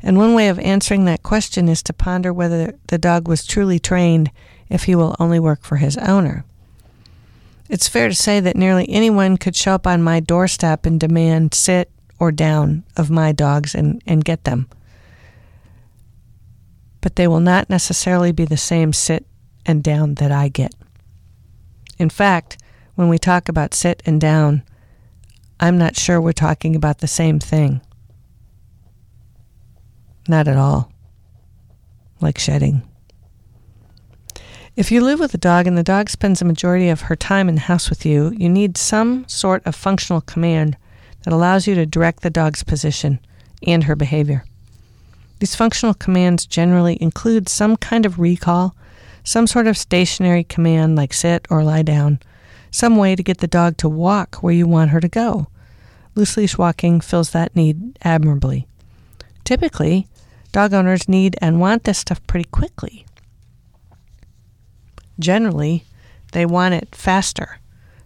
And 0.02 0.18
one 0.18 0.34
way 0.34 0.48
of 0.48 0.58
answering 0.60 1.04
that 1.04 1.22
question 1.22 1.68
is 1.68 1.84
to 1.84 1.94
ponder 1.94 2.32
whether 2.32 2.76
the 2.88 2.98
dog 2.98 3.28
was 3.28 3.46
truly 3.46 3.78
trained 3.78 4.32
if 4.70 4.86
he 4.86 4.96
will 4.96 5.18
only 5.20 5.38
work 5.38 5.64
for 5.64 5.76
his 5.76 5.98
owner. 5.98 6.46
It's 7.68 7.90
fair 7.90 8.08
to 8.08 8.16
say 8.16 8.40
that 8.40 8.56
nearly 8.56 8.88
anyone 8.88 9.36
could 9.36 9.58
show 9.58 9.74
up 9.74 9.86
on 9.86 10.02
my 10.02 10.22
doorstep 10.22 10.86
and 10.86 10.98
demand 10.98 11.54
sit 11.54 11.92
or 12.22 12.32
down 12.32 12.84
of 12.96 13.10
my 13.10 13.32
dogs 13.32 13.74
and, 13.74 14.00
and 14.06 14.24
get 14.24 14.44
them. 14.44 14.70
But 17.02 17.16
they 17.16 17.28
will 17.28 17.40
not 17.40 17.68
necessarily 17.68 18.32
be 18.32 18.46
the 18.46 18.58
same 18.58 18.94
sit 18.94 19.26
and 19.66 19.84
down 19.84 20.14
that 20.16 20.32
I 20.32 20.48
get. 20.48 20.76
In 21.98 22.12
fact, 22.12 22.62
when 22.94 23.10
we 23.10 23.18
talk 23.18 23.50
about 23.50 23.74
sit 23.74 24.04
and 24.06 24.22
down, 24.22 24.62
I'm 25.60 25.80
not 25.80 25.98
sure 25.98 26.22
we're 26.22 26.32
talking 26.32 26.76
about 26.76 27.00
the 27.00 27.08
same 27.08 27.40
thing. 27.40 27.82
Not 30.28 30.48
at 30.48 30.58
all. 30.58 30.92
Like 32.20 32.38
shedding. 32.38 32.84
If 34.76 34.92
you 34.92 35.02
live 35.02 35.20
with 35.20 35.34
a 35.34 35.40
dog 35.40 35.66
and 35.66 35.76
the 35.76 35.82
dog 35.82 36.12
spends 36.12 36.40
a 36.40 36.46
majority 36.46 36.90
of 36.90 37.02
her 37.02 37.16
time 37.16 37.50
in 37.50 37.56
the 37.56 37.62
house 37.62 37.90
with 37.90 38.06
you, 38.06 38.32
you 38.38 38.48
need 38.48 38.78
some 38.78 39.28
sort 39.28 39.66
of 39.66 39.74
functional 39.74 40.22
command 40.22 40.78
that 41.24 41.34
allows 41.34 41.68
you 41.68 41.76
to 41.76 41.86
direct 41.86 42.22
the 42.22 42.30
dog's 42.30 42.64
position 42.64 43.20
and 43.66 43.84
her 43.84 43.96
behavior. 43.96 44.46
These 45.40 45.56
functional 45.56 45.94
commands 45.94 46.46
generally 46.46 47.02
include 47.02 47.50
some 47.50 47.78
kind 47.78 48.06
of 48.06 48.20
recall, 48.20 48.76
some 49.24 49.48
sort 49.48 49.68
of 49.68 49.78
stationary 49.78 50.44
command 50.44 50.96
like 50.96 51.14
sit 51.14 51.48
or 51.50 51.64
lie 51.64 51.84
down, 51.84 52.20
some 52.70 52.96
way 52.96 53.16
to 53.16 53.24
get 53.24 53.40
the 53.40 53.48
dog 53.48 53.78
to 53.78 53.90
walk 53.90 54.36
where 54.38 54.54
you 54.54 54.68
want 54.68 54.92
her 54.92 55.00
to 55.00 55.08
go. 55.08 55.48
Loose 56.16 56.38
leash 56.38 56.58
walking 56.58 57.02
fills 57.02 57.32
that 57.32 57.56
need 57.56 57.98
admirably. 58.04 58.68
Typically, 59.44 60.08
dog 60.52 60.74
owners 60.74 61.08
need 61.08 61.36
and 61.42 61.60
want 61.60 61.84
this 61.84 62.00
stuff 62.00 62.26
pretty 62.28 62.50
quickly 62.50 63.06
Generally, 65.22 65.86
they 66.32 66.48
want 66.48 66.74
it 66.74 66.96
faster 66.96 67.60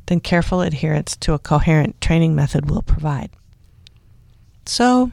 than 0.08 0.20
careful 0.20 0.62
adherence 0.62 1.16
to 1.18 1.34
a 1.34 1.40
coherent 1.40 2.00
training 2.00 2.36
method 2.36 2.70
will 2.70 2.82
provide. 2.82 3.30
So, 4.66 5.12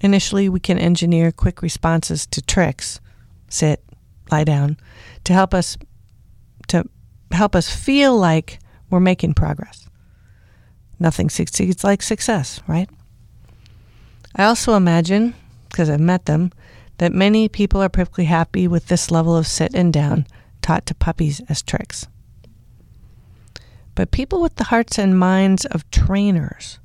initially, 0.00 0.48
we 0.48 0.60
can 0.60 0.78
engineer 0.78 1.32
quick 1.32 1.62
responses 1.62 2.26
to 2.26 2.42
tricks 2.42 3.00
sit, 3.48 3.82
lie 4.30 4.44
down 4.44 4.76
to 5.24 5.32
help 5.32 5.54
us 5.54 5.76
to 6.68 6.84
help 7.30 7.54
us 7.54 7.68
feel 7.74 8.16
like 8.16 8.58
we're 8.90 9.00
making 9.00 9.34
progress. 9.34 9.88
Nothing 10.98 11.28
succeeds 11.28 11.84
like 11.84 12.02
success, 12.02 12.60
right? 12.66 12.88
I 14.36 14.44
also 14.44 14.74
imagine, 14.74 15.34
because 15.68 15.90
I've 15.90 16.00
met 16.00 16.26
them, 16.26 16.52
that 16.98 17.12
many 17.12 17.48
people 17.48 17.82
are 17.82 17.88
perfectly 17.88 18.24
happy 18.24 18.66
with 18.66 18.86
this 18.86 19.10
level 19.10 19.36
of 19.36 19.46
sit 19.46 19.74
and 19.74 19.92
down 19.92 20.26
taught 20.62 20.86
to 20.86 20.94
puppies 20.94 21.40
as 21.48 21.62
tricks. 21.62 22.06
But 23.94 24.10
people 24.10 24.40
with 24.40 24.56
the 24.56 24.64
hearts 24.64 24.98
and 24.98 25.18
minds 25.18 25.64
of 25.66 25.88
trainers 25.90 26.78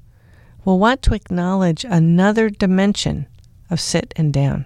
will 0.63 0.79
want 0.79 1.01
to 1.03 1.13
acknowledge 1.13 1.83
another 1.83 2.49
dimension 2.49 3.27
of 3.69 3.79
sit 3.79 4.13
and 4.15 4.31
down. 4.31 4.65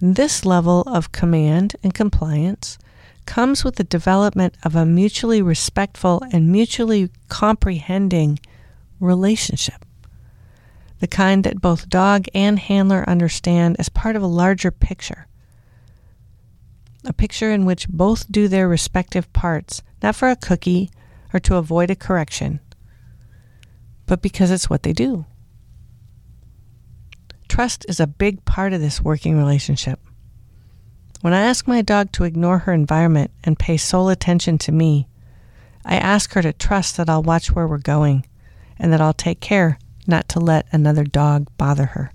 This 0.00 0.44
level 0.44 0.82
of 0.82 1.10
command 1.10 1.74
and 1.82 1.92
compliance 1.92 2.78
comes 3.26 3.64
with 3.64 3.76
the 3.76 3.84
development 3.84 4.56
of 4.62 4.76
a 4.76 4.86
mutually 4.86 5.42
respectful 5.42 6.22
and 6.32 6.52
mutually 6.52 7.10
comprehending 7.28 8.38
relationship. 9.00 9.84
The 11.00 11.08
kind 11.08 11.44
that 11.44 11.60
both 11.60 11.88
dog 11.88 12.26
and 12.34 12.58
handler 12.58 13.04
understand 13.08 13.76
as 13.78 13.88
part 13.88 14.16
of 14.16 14.22
a 14.22 14.26
larger 14.26 14.70
picture 14.70 15.26
a 17.04 17.12
picture 17.12 17.52
in 17.52 17.64
which 17.64 17.88
both 17.88 18.30
do 18.30 18.48
their 18.48 18.68
respective 18.68 19.32
parts, 19.32 19.82
not 20.02 20.16
for 20.16 20.28
a 20.28 20.36
cookie 20.36 20.90
or 21.32 21.40
to 21.40 21.56
avoid 21.56 21.90
a 21.90 21.96
correction, 21.96 22.60
but 24.06 24.22
because 24.22 24.50
it's 24.50 24.70
what 24.70 24.82
they 24.82 24.92
do. 24.92 25.26
Trust 27.48 27.86
is 27.88 28.00
a 28.00 28.06
big 28.06 28.44
part 28.44 28.72
of 28.72 28.80
this 28.80 29.00
working 29.00 29.36
relationship. 29.36 30.00
When 31.20 31.32
I 31.32 31.40
ask 31.40 31.66
my 31.66 31.82
dog 31.82 32.12
to 32.12 32.24
ignore 32.24 32.60
her 32.60 32.72
environment 32.72 33.32
and 33.42 33.58
pay 33.58 33.76
sole 33.76 34.08
attention 34.08 34.58
to 34.58 34.72
me, 34.72 35.08
I 35.84 35.96
ask 35.96 36.32
her 36.34 36.42
to 36.42 36.52
trust 36.52 36.96
that 36.96 37.10
I'll 37.10 37.22
watch 37.22 37.50
where 37.50 37.66
we're 37.66 37.78
going 37.78 38.26
and 38.78 38.92
that 38.92 39.00
I'll 39.00 39.14
take 39.14 39.40
care 39.40 39.78
not 40.06 40.28
to 40.30 40.40
let 40.40 40.66
another 40.70 41.04
dog 41.04 41.48
bother 41.56 41.86
her. 41.86 42.12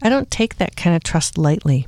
I 0.00 0.08
don't 0.08 0.30
take 0.30 0.56
that 0.56 0.76
kind 0.76 0.96
of 0.96 1.02
trust 1.02 1.36
lightly 1.36 1.86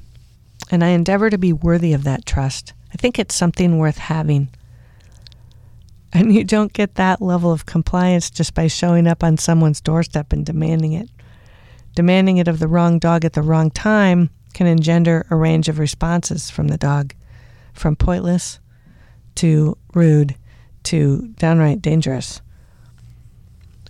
and 0.71 0.85
I 0.85 0.89
endeavor 0.89 1.31
to 1.31 1.39
be 1.39 1.53
worthy 1.53 1.93
of 1.93 2.05
that 2.05 2.27
trust. 2.27 2.73
I 2.93 2.97
think 2.97 3.19
it's 3.19 3.35
something 3.35 3.79
worth 3.79 3.99
having. 3.99 4.49
And 6.15 6.33
you 6.33 6.45
don't 6.45 6.73
get 6.73 6.95
that 6.95 7.21
level 7.21 7.51
of 7.51 7.67
compliance 7.67 8.31
just 8.31 8.55
by 8.55 8.69
showing 8.69 9.09
up 9.09 9.25
on 9.25 9.37
someone's 9.37 9.81
doorstep 9.81 10.33
and 10.33 10.47
demanding 10.47 10.93
it. 10.93 11.11
Demanding 11.97 12.37
it 12.37 12.47
of 12.47 12.61
the 12.61 12.69
wrong 12.69 13.01
dog 13.01 13.25
at 13.25 13.33
the 13.33 13.43
wrong 13.43 13.71
time 13.71 14.31
can 14.53 14.69
engender 14.69 15.27
a 15.29 15.37
range 15.37 15.69
of 15.69 15.81
responses 15.81 16.51
from 16.51 16.69
the 16.69 16.79
dog, 16.79 17.15
from 17.73 17.97
pointless 17.97 18.61
to 19.35 19.77
rude 19.93 20.37
to 20.85 21.35
downright 21.39 21.83
dangerous. 21.83 22.41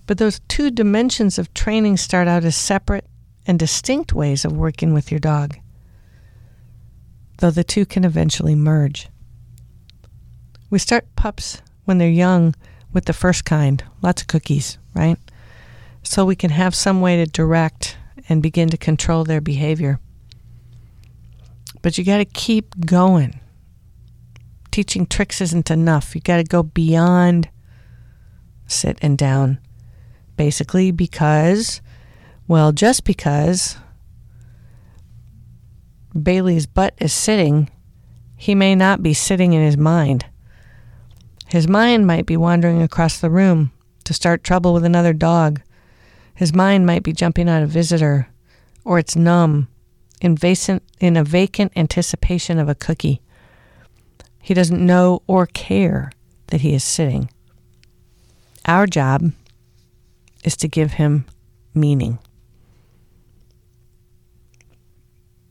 But 0.06 0.16
those 0.16 0.40
two 0.48 0.70
dimensions 0.70 1.38
of 1.38 1.52
training 1.52 1.98
start 1.98 2.26
out 2.26 2.44
as 2.44 2.56
separate 2.56 3.06
and 3.46 3.58
distinct 3.58 4.14
ways 4.14 4.46
of 4.46 4.52
working 4.56 4.94
with 4.94 5.10
your 5.10 5.20
dog 5.20 5.58
though 7.38 7.50
the 7.50 7.64
two 7.64 7.84
can 7.84 8.04
eventually 8.04 8.54
merge. 8.54 9.08
We 10.70 10.78
start 10.78 11.06
pups 11.16 11.62
when 11.84 11.98
they're 11.98 12.08
young 12.08 12.54
with 12.92 13.06
the 13.06 13.12
first 13.12 13.44
kind, 13.44 13.82
lots 14.02 14.22
of 14.22 14.28
cookies, 14.28 14.78
right? 14.94 15.18
So 16.02 16.24
we 16.24 16.36
can 16.36 16.50
have 16.50 16.74
some 16.74 17.00
way 17.00 17.16
to 17.16 17.30
direct 17.30 17.96
and 18.28 18.42
begin 18.42 18.68
to 18.70 18.76
control 18.76 19.24
their 19.24 19.40
behavior. 19.40 19.98
But 21.82 21.98
you 21.98 22.04
got 22.04 22.18
to 22.18 22.24
keep 22.24 22.86
going. 22.86 23.40
Teaching 24.70 25.06
tricks 25.06 25.40
isn't 25.40 25.70
enough. 25.70 26.14
You 26.14 26.20
got 26.20 26.38
to 26.38 26.44
go 26.44 26.62
beyond 26.62 27.48
sit 28.66 28.98
and 29.02 29.18
down. 29.18 29.58
Basically, 30.36 30.90
because 30.90 31.80
Well, 32.46 32.72
just 32.72 33.04
because 33.04 33.76
Bailey's 36.20 36.66
butt 36.66 36.94
is 36.98 37.12
sitting, 37.12 37.70
he 38.36 38.54
may 38.54 38.74
not 38.74 39.02
be 39.02 39.14
sitting 39.14 39.54
in 39.54 39.62
his 39.62 39.76
mind. 39.76 40.26
His 41.54 41.68
mind 41.68 42.04
might 42.04 42.26
be 42.26 42.36
wandering 42.36 42.82
across 42.82 43.20
the 43.20 43.30
room 43.30 43.70
to 44.02 44.12
start 44.12 44.42
trouble 44.42 44.74
with 44.74 44.84
another 44.84 45.12
dog. 45.12 45.62
His 46.34 46.52
mind 46.52 46.84
might 46.84 47.04
be 47.04 47.12
jumping 47.12 47.48
on 47.48 47.62
a 47.62 47.66
visitor, 47.68 48.26
or 48.84 48.98
it's 48.98 49.14
numb, 49.14 49.68
in, 50.20 50.36
a 51.16 51.22
vacant 51.22 51.70
anticipation 51.76 52.58
of 52.58 52.68
a 52.68 52.74
cookie. 52.74 53.22
He 54.42 54.52
doesn't 54.52 54.84
know 54.84 55.22
or 55.28 55.46
care 55.46 56.10
that 56.48 56.62
he 56.62 56.74
is 56.74 56.82
sitting. 56.82 57.30
Our 58.66 58.88
job 58.88 59.30
is 60.42 60.56
to 60.56 60.66
give 60.66 60.94
him 60.94 61.24
meaning. 61.72 62.18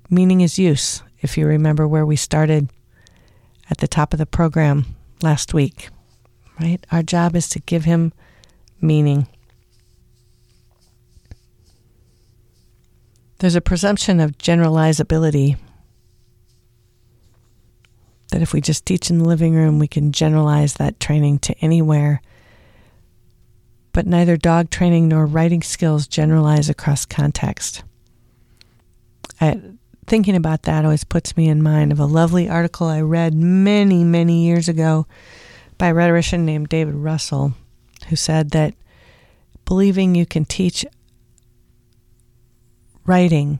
Meaning 0.10 0.42
is 0.42 0.60
use, 0.60 1.02
if 1.22 1.38
you 1.38 1.48
remember 1.48 1.88
where 1.88 2.06
we 2.06 2.18
started 2.18 2.70
at 3.70 3.78
the 3.78 3.88
top 3.88 4.12
of 4.12 4.20
the 4.20 4.26
program 4.26 4.98
last 5.22 5.54
week, 5.54 5.88
right? 6.60 6.86
Our 6.92 7.04
job 7.04 7.36
is 7.36 7.50
to 7.50 7.60
give 7.60 7.86
him 7.86 8.14
meaning. 8.82 9.28
There's 13.40 13.56
a 13.56 13.62
presumption 13.62 14.20
of 14.20 14.38
generalizability 14.38 15.58
that 18.32 18.42
if 18.42 18.54
we 18.54 18.62
just 18.62 18.86
teach 18.86 19.10
in 19.10 19.20
the 19.20 19.28
living 19.28 19.54
room, 19.54 19.80
we 19.80 19.88
can 19.88 20.12
generalize 20.12 20.76
that 20.76 21.00
training 21.00 21.40
to 21.40 21.56
anywhere. 21.60 22.22
But 23.92 24.08
neither 24.08 24.38
dog 24.38 24.70
training 24.72 25.08
nor 25.08 25.26
writing 25.26 25.62
skills 25.62 26.08
generalize 26.08 26.68
across 26.68 27.06
context. 27.06 27.84
I, 29.40 29.62
thinking 30.08 30.36
about 30.36 30.64
that 30.64 30.84
always 30.84 31.04
puts 31.04 31.38
me 31.38 31.48
in 31.48 31.62
mind 31.62 31.92
of 31.92 32.00
a 32.00 32.06
lovely 32.06 32.50
article 32.50 32.88
I 32.88 33.02
read 33.02 33.36
many, 33.36 34.04
many 34.04 34.46
years 34.46 34.68
ago 34.68 35.06
by 35.78 35.88
a 35.88 35.94
rhetorician 35.94 36.46
named 36.46 36.70
David 36.70 36.96
Russell, 36.96 37.54
who 38.08 38.16
said 38.16 38.52
that 38.52 38.74
believing 39.66 40.16
you 40.16 40.26
can 40.26 40.46
teach 40.46 40.86
writing 43.06 43.60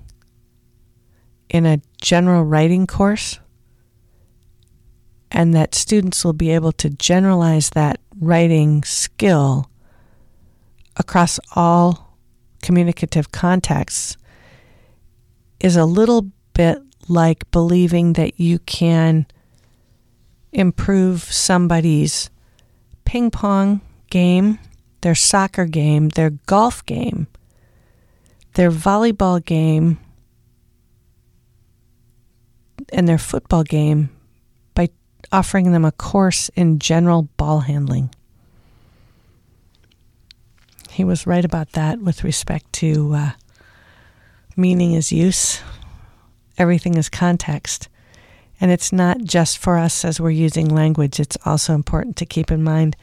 in 1.50 1.66
a 1.66 1.82
general 2.02 2.44
writing 2.44 2.88
course 2.88 3.40
and 5.32 5.54
that 5.54 5.76
students 5.76 6.24
will 6.24 6.34
be 6.34 6.52
able 6.52 6.72
to 6.72 6.90
generalize 6.90 7.72
that 7.72 8.00
writing 8.20 8.84
skill 8.84 9.70
across 10.96 11.40
all 11.56 12.18
communicative 12.62 13.32
contexts 13.32 14.16
is 15.60 15.76
a 15.76 15.86
little 15.86 16.30
bit 16.54 16.78
like 17.08 17.50
believing 17.52 18.14
that 18.14 18.40
you 18.40 18.60
can 18.60 19.26
improve 20.54 21.24
somebody's 21.24 22.30
ping 23.06 23.32
pong 23.32 23.82
game, 24.10 24.60
their 25.02 25.16
soccer 25.16 25.66
game, 25.66 26.10
their 26.10 26.30
golf 26.46 26.86
game, 26.86 27.28
their 28.54 28.72
volleyball 28.72 29.44
game, 29.44 29.98
and 32.92 33.08
their 33.08 33.18
football 33.18 33.64
game 33.64 34.10
by 34.76 34.90
offering 35.32 35.72
them 35.72 35.84
a 35.84 35.92
course 35.92 36.50
in 36.56 36.80
general 36.80 37.24
ball 37.38 37.62
handling. 37.62 38.10
He 40.92 41.04
was 41.04 41.26
right 41.26 41.44
about 41.44 41.72
that 41.72 42.00
with 42.00 42.24
respect 42.24 42.72
to 42.74 43.14
uh, 43.16 43.32
meaning 44.56 44.94
is 44.94 45.12
use, 45.12 45.60
everything 46.58 46.96
is 46.98 47.10
context. 47.10 47.90
And 48.64 48.72
it's 48.72 48.94
not 48.94 49.26
just 49.26 49.58
for 49.58 49.78
us 49.78 50.06
as 50.06 50.22
we're 50.22 50.30
using 50.30 50.70
language, 50.70 51.20
it's 51.20 51.38
also 51.46 51.74
important 51.74 52.16
to 52.16 52.26
keep 52.26 52.50
in 52.50 52.64
mind 52.64 52.96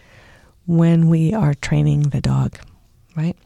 when 0.64 1.10
we 1.10 1.34
are 1.34 1.52
training 1.52 2.04
the 2.04 2.22
dog, 2.22 2.58
right? 3.14 3.36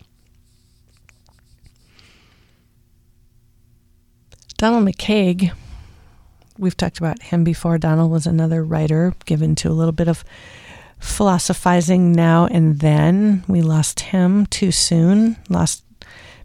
Donald 4.56 4.86
McCaig, 4.86 5.50
we've 6.56 6.76
talked 6.76 6.98
about 6.98 7.20
him 7.20 7.42
before. 7.42 7.78
Donald 7.78 8.12
was 8.12 8.28
another 8.28 8.62
writer 8.62 9.12
given 9.24 9.56
to 9.56 9.68
a 9.68 9.74
little 9.74 9.90
bit 9.90 10.06
of 10.06 10.22
philosophizing 11.00 12.12
now 12.12 12.46
and 12.46 12.78
then. 12.78 13.42
We 13.48 13.60
lost 13.60 13.98
him 13.98 14.46
too 14.46 14.70
soon, 14.70 15.36
lost 15.48 15.82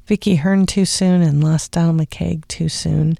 Vicki 0.07 0.37
Hearne 0.37 0.65
too 0.65 0.85
soon, 0.85 1.21
and 1.21 1.43
lost 1.43 1.73
Donald 1.73 1.99
McCaig 1.99 2.47
too 2.47 2.69
soon. 2.69 3.19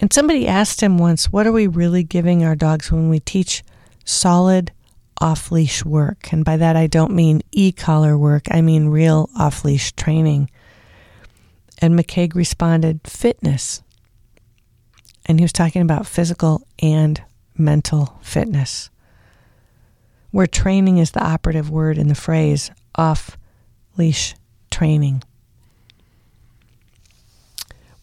And 0.00 0.12
somebody 0.12 0.46
asked 0.46 0.80
him 0.80 0.98
once, 0.98 1.32
What 1.32 1.46
are 1.46 1.52
we 1.52 1.66
really 1.66 2.02
giving 2.02 2.44
our 2.44 2.56
dogs 2.56 2.90
when 2.90 3.08
we 3.08 3.20
teach 3.20 3.62
solid 4.04 4.72
off 5.20 5.52
leash 5.52 5.84
work? 5.84 6.32
And 6.32 6.44
by 6.44 6.56
that, 6.56 6.76
I 6.76 6.86
don't 6.86 7.12
mean 7.12 7.42
e 7.52 7.72
collar 7.72 8.18
work, 8.18 8.46
I 8.50 8.60
mean 8.60 8.88
real 8.88 9.30
off 9.38 9.64
leash 9.64 9.92
training. 9.92 10.50
And 11.78 11.98
McCaig 11.98 12.34
responded, 12.34 13.00
Fitness. 13.04 13.82
And 15.26 15.38
he 15.38 15.44
was 15.44 15.52
talking 15.52 15.82
about 15.82 16.06
physical 16.06 16.66
and 16.80 17.22
mental 17.56 18.18
fitness, 18.20 18.90
where 20.32 20.46
training 20.46 20.98
is 20.98 21.12
the 21.12 21.24
operative 21.24 21.70
word 21.70 21.96
in 21.96 22.08
the 22.08 22.14
phrase 22.14 22.70
off 22.96 23.38
leash 23.96 24.34
training. 24.70 25.22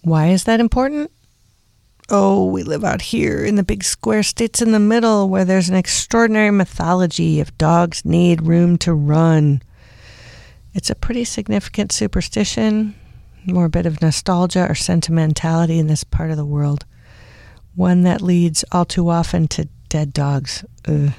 Why 0.01 0.30
is 0.30 0.45
that 0.45 0.60
important? 0.60 1.12
Oh, 2.13 2.43
we 2.43 2.63
live 2.63 2.84
out 2.84 3.02
here 3.02 3.45
in 3.45 3.56
the 3.56 3.63
big 3.63 3.86
square 3.86 4.21
states 4.21 4.62
in 4.62 4.74
the 4.74 4.82
middle 4.82 5.30
where 5.30 5.45
there's 5.45 5.69
an 5.69 5.78
extraordinary 5.78 6.52
mythology 6.52 7.39
of 7.39 7.58
dogs 7.58 8.04
need 8.04 8.45
room 8.45 8.78
to 8.80 8.93
run. 8.93 9.62
It's 10.74 10.89
a 10.89 10.95
pretty 10.95 11.24
significant 11.24 11.93
superstition, 11.93 12.95
more 13.45 13.63
a 13.63 13.69
bit 13.69 13.86
of 13.86 14.02
nostalgia 14.02 14.69
or 14.69 14.76
sentimentality 14.76 15.80
in 15.80 15.88
this 15.88 16.04
part 16.04 16.32
of 16.32 16.36
the 16.36 16.43
world. 16.43 16.84
One 17.76 18.02
that 18.02 18.21
leads 18.21 18.65
all 18.74 18.84
too 18.84 19.08
often 19.08 19.47
to 19.47 19.69
dead 19.88 20.12
dogs. 20.12 20.65
Ugh. 20.89 21.13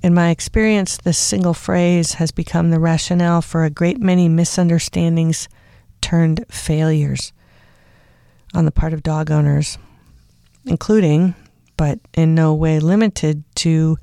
In 0.00 0.14
my 0.14 0.30
experience, 0.30 0.96
this 0.96 1.18
single 1.18 1.54
phrase 1.54 2.14
has 2.14 2.30
become 2.30 2.70
the 2.70 2.78
rationale 2.78 3.42
for 3.42 3.64
a 3.64 3.70
great 3.70 3.98
many 3.98 4.28
misunderstandings 4.28 5.48
turned 6.00 6.44
failures 6.48 7.32
on 8.54 8.64
the 8.64 8.70
part 8.70 8.92
of 8.92 9.02
dog 9.02 9.30
owners, 9.30 9.78
including, 10.64 11.34
but 11.76 11.98
in 12.14 12.34
no 12.34 12.54
way 12.54 12.78
limited 12.80 13.42
to, 13.56 13.98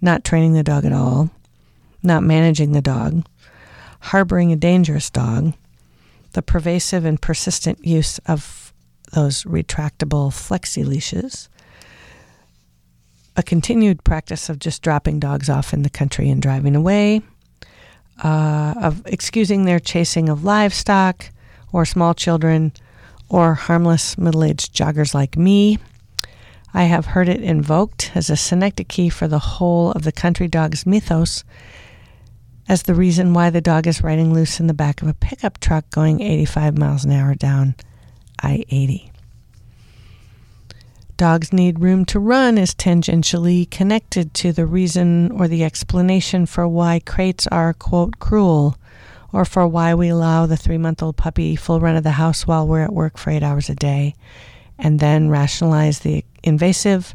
not 0.00 0.24
training 0.24 0.54
the 0.54 0.62
dog 0.62 0.84
at 0.84 0.92
all, 0.92 1.30
not 2.02 2.22
managing 2.22 2.72
the 2.72 2.80
dog, 2.80 3.24
harboring 4.00 4.52
a 4.52 4.56
dangerous 4.56 5.10
dog, 5.10 5.54
the 6.32 6.42
pervasive 6.42 7.04
and 7.04 7.20
persistent 7.20 7.84
use 7.84 8.18
of 8.26 8.72
those 9.12 9.44
retractable 9.44 10.30
flexi 10.30 10.84
leashes, 10.84 11.48
a 13.36 13.42
continued 13.42 14.02
practice 14.04 14.48
of 14.48 14.58
just 14.58 14.82
dropping 14.82 15.20
dogs 15.20 15.48
off 15.48 15.72
in 15.72 15.82
the 15.82 15.90
country 15.90 16.28
and 16.28 16.42
driving 16.42 16.74
away, 16.74 17.22
uh, 18.24 18.74
of 18.80 19.02
excusing 19.06 19.64
their 19.64 19.80
chasing 19.80 20.28
of 20.28 20.44
livestock 20.44 21.30
or 21.72 21.84
small 21.84 22.14
children 22.14 22.72
or 23.32 23.54
harmless 23.54 24.18
middle 24.18 24.44
aged 24.44 24.74
joggers 24.74 25.14
like 25.14 25.36
me. 25.36 25.78
I 26.74 26.84
have 26.84 27.06
heard 27.06 27.28
it 27.28 27.42
invoked 27.42 28.12
as 28.14 28.28
a 28.28 28.36
synecdoche 28.36 29.10
for 29.10 29.26
the 29.26 29.38
whole 29.38 29.90
of 29.92 30.02
the 30.02 30.12
country 30.12 30.48
dog's 30.48 30.86
mythos 30.86 31.42
as 32.68 32.82
the 32.82 32.94
reason 32.94 33.32
why 33.32 33.50
the 33.50 33.60
dog 33.60 33.86
is 33.86 34.02
riding 34.02 34.32
loose 34.32 34.60
in 34.60 34.66
the 34.66 34.74
back 34.74 35.02
of 35.02 35.08
a 35.08 35.14
pickup 35.14 35.58
truck 35.60 35.88
going 35.90 36.20
85 36.20 36.78
miles 36.78 37.04
an 37.04 37.12
hour 37.12 37.34
down 37.34 37.74
I 38.40 38.64
80. 38.68 39.10
Dogs 41.16 41.52
need 41.52 41.80
room 41.80 42.04
to 42.06 42.18
run 42.18 42.58
is 42.58 42.74
tangentially 42.74 43.70
connected 43.70 44.34
to 44.34 44.52
the 44.52 44.66
reason 44.66 45.30
or 45.32 45.48
the 45.48 45.64
explanation 45.64 46.46
for 46.46 46.68
why 46.68 47.00
crates 47.00 47.46
are, 47.46 47.72
quote, 47.72 48.18
cruel 48.18 48.76
or 49.32 49.44
for 49.44 49.66
why 49.66 49.94
we 49.94 50.08
allow 50.08 50.46
the 50.46 50.56
three 50.56 50.78
month 50.78 51.02
old 51.02 51.16
puppy 51.16 51.56
full 51.56 51.80
run 51.80 51.96
of 51.96 52.04
the 52.04 52.12
house 52.12 52.46
while 52.46 52.66
we're 52.66 52.82
at 52.82 52.92
work 52.92 53.16
for 53.16 53.30
eight 53.30 53.42
hours 53.42 53.70
a 53.70 53.74
day, 53.74 54.14
and 54.78 55.00
then 55.00 55.28
rationalize 55.28 56.00
the 56.00 56.24
invasive 56.42 57.14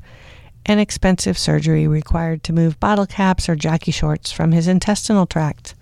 and 0.65 0.79
expensive 0.79 1.37
surgery 1.37 1.87
required 1.87 2.43
to 2.43 2.53
move 2.53 2.79
bottle 2.79 3.05
caps 3.05 3.47
or 3.47 3.55
jockey 3.55 3.91
shorts 3.91 4.31
from 4.31 4.51
his 4.51 4.67
intestinal 4.67 5.25
tract. 5.25 5.75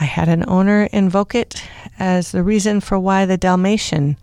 I 0.00 0.04
had 0.04 0.28
an 0.28 0.44
owner 0.48 0.88
invoke 0.92 1.34
it 1.34 1.62
as 1.98 2.32
the 2.32 2.42
reason 2.42 2.80
for 2.80 2.98
why 2.98 3.26
the 3.26 3.36
Dalmatian 3.36 4.16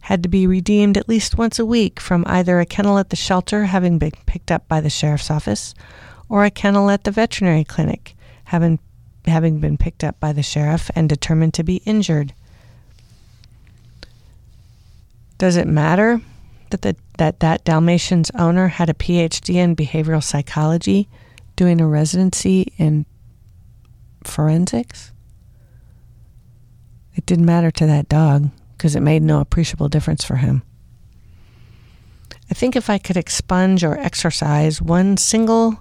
had 0.00 0.22
to 0.22 0.28
be 0.28 0.46
redeemed 0.46 0.98
at 0.98 1.08
least 1.08 1.38
once 1.38 1.58
a 1.58 1.64
week 1.64 1.98
from 1.98 2.24
either 2.26 2.60
a 2.60 2.66
kennel 2.66 2.98
at 2.98 3.10
the 3.10 3.16
shelter 3.16 3.64
having 3.64 3.98
been 3.98 4.12
picked 4.26 4.50
up 4.50 4.68
by 4.68 4.80
the 4.80 4.90
sheriff's 4.90 5.30
office 5.30 5.74
or 6.28 6.44
a 6.44 6.50
kennel 6.50 6.90
at 6.90 7.04
the 7.04 7.10
veterinary 7.10 7.64
clinic 7.64 8.14
having 8.44 8.78
having 9.26 9.58
been 9.58 9.76
picked 9.76 10.04
up 10.04 10.18
by 10.20 10.32
the 10.32 10.42
sheriff 10.42 10.90
and 10.94 11.08
determined 11.08 11.54
to 11.54 11.64
be 11.64 11.76
injured. 11.84 12.34
Does 15.38 15.56
it 15.56 15.66
matter 15.66 16.20
that 16.70 16.82
the, 16.82 16.96
that, 17.18 17.40
that 17.40 17.64
Dalmatian's 17.64 18.30
owner 18.34 18.68
had 18.68 18.90
a 18.90 18.94
PhD 18.94 19.56
in 19.56 19.76
behavioral 19.76 20.22
psychology, 20.22 21.08
doing 21.56 21.80
a 21.80 21.86
residency 21.86 22.72
in 22.78 23.06
forensics? 24.24 25.12
It 27.14 27.26
didn't 27.26 27.46
matter 27.46 27.70
to 27.70 27.86
that 27.86 28.08
dog 28.08 28.50
because 28.76 28.96
it 28.96 29.00
made 29.00 29.22
no 29.22 29.40
appreciable 29.40 29.88
difference 29.88 30.24
for 30.24 30.36
him. 30.36 30.62
I 32.50 32.54
think 32.54 32.76
if 32.76 32.90
I 32.90 32.98
could 32.98 33.16
expunge 33.16 33.82
or 33.82 33.96
exorcise 33.98 34.82
one 34.82 35.16
single 35.16 35.80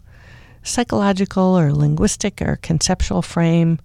psychological 0.63 1.57
or 1.57 1.73
linguistic 1.73 2.41
or 2.41 2.57
conceptual 2.61 3.21
frame 3.21 3.79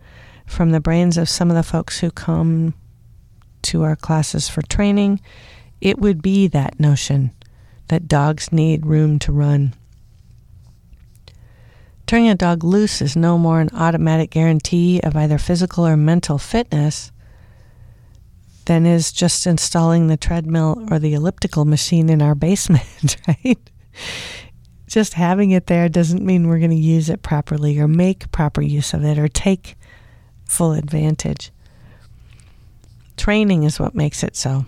from 0.46 0.70
the 0.70 0.80
brains 0.80 1.18
of 1.18 1.28
some 1.28 1.50
of 1.50 1.56
the 1.56 1.62
folks 1.62 2.00
who 2.00 2.10
come 2.10 2.74
to 3.62 3.82
our 3.82 3.96
classes 3.96 4.48
for 4.48 4.62
training, 4.62 5.20
it 5.80 5.98
would 5.98 6.22
be 6.22 6.46
that 6.46 6.80
notion 6.80 7.32
that 7.88 8.08
dogs 8.08 8.52
need 8.52 8.86
room 8.86 9.18
to 9.18 9.32
run. 9.32 9.74
Turning 12.06 12.30
a 12.30 12.34
dog 12.34 12.64
loose 12.64 13.02
is 13.02 13.16
no 13.16 13.36
more 13.36 13.60
an 13.60 13.68
automatic 13.74 14.30
guarantee 14.30 15.00
of 15.02 15.14
either 15.14 15.36
physical 15.36 15.86
or 15.86 15.96
mental 15.96 16.38
fitness 16.38 17.12
than 18.64 18.86
is 18.86 19.12
just 19.12 19.46
installing 19.46 20.06
the 20.06 20.16
treadmill 20.16 20.86
or 20.90 20.98
the 20.98 21.14
elliptical 21.14 21.64
machine 21.64 22.08
in 22.08 22.22
our 22.22 22.34
basement, 22.34 23.16
right? 23.28 23.58
Just 24.88 25.14
having 25.14 25.50
it 25.50 25.66
there 25.66 25.90
doesn't 25.90 26.24
mean 26.24 26.48
we're 26.48 26.58
going 26.58 26.70
to 26.70 26.76
use 26.76 27.10
it 27.10 27.22
properly 27.22 27.78
or 27.78 27.86
make 27.86 28.32
proper 28.32 28.62
use 28.62 28.94
of 28.94 29.04
it 29.04 29.18
or 29.18 29.28
take 29.28 29.76
full 30.46 30.72
advantage. 30.72 31.52
Training 33.18 33.64
is 33.64 33.78
what 33.78 33.94
makes 33.94 34.22
it 34.22 34.34
so. 34.34 34.64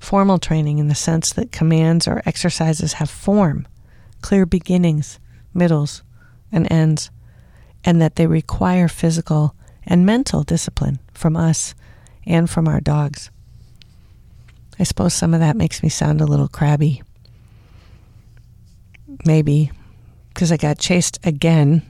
Formal 0.00 0.38
training 0.38 0.78
in 0.78 0.88
the 0.88 0.96
sense 0.96 1.32
that 1.32 1.52
commands 1.52 2.08
or 2.08 2.22
exercises 2.26 2.94
have 2.94 3.08
form, 3.08 3.68
clear 4.20 4.44
beginnings, 4.44 5.20
middles, 5.54 6.02
and 6.50 6.70
ends, 6.70 7.10
and 7.84 8.02
that 8.02 8.16
they 8.16 8.26
require 8.26 8.88
physical 8.88 9.54
and 9.84 10.04
mental 10.04 10.42
discipline 10.42 10.98
from 11.14 11.36
us 11.36 11.76
and 12.26 12.50
from 12.50 12.66
our 12.66 12.80
dogs. 12.80 13.30
I 14.76 14.82
suppose 14.82 15.14
some 15.14 15.34
of 15.34 15.40
that 15.40 15.56
makes 15.56 15.84
me 15.84 15.88
sound 15.88 16.20
a 16.20 16.26
little 16.26 16.48
crabby. 16.48 17.02
Maybe 19.26 19.72
because 20.28 20.52
I 20.52 20.56
got 20.56 20.78
chased 20.78 21.18
again 21.26 21.82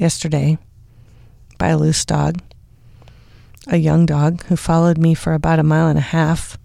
yesterday 0.00 0.56
by 1.58 1.68
a 1.68 1.76
loose 1.76 2.06
dog, 2.06 2.40
a 3.66 3.76
young 3.76 4.06
dog 4.06 4.42
who 4.44 4.56
followed 4.56 4.96
me 4.96 5.12
for 5.12 5.34
about 5.34 5.58
a 5.58 5.62
mile 5.62 5.88
and 5.88 5.98
a 5.98 6.02
half, 6.16 6.56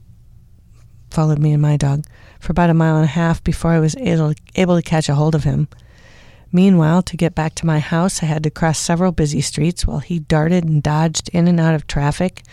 followed 1.12 1.40
me 1.40 1.52
and 1.52 1.62
my 1.62 1.76
dog 1.76 2.06
for 2.40 2.54
about 2.54 2.70
a 2.70 2.74
mile 2.74 2.96
and 2.96 3.04
a 3.04 3.08
half 3.08 3.44
before 3.44 3.72
I 3.72 3.82
was 3.82 3.98
able, 3.98 4.34
able 4.56 4.78
to 4.78 4.82
catch 4.82 5.10
a 5.10 5.16
hold 5.16 5.36
of 5.36 5.44
him. 5.44 5.68
Meanwhile, 6.54 7.02
to 7.04 7.18
get 7.18 7.36
back 7.36 7.54
to 7.56 7.66
my 7.66 7.80
house, 7.80 8.24
I 8.24 8.28
had 8.28 8.44
to 8.44 8.50
cross 8.50 8.80
several 8.80 9.12
busy 9.12 9.42
streets 9.42 9.86
while 9.86 10.00
he 10.00 10.20
darted 10.20 10.64
and 10.64 10.82
dodged 10.82 11.28
in 11.34 11.50
and 11.50 11.60
out 11.60 11.76
of 11.76 11.88
traffic, 11.88 12.44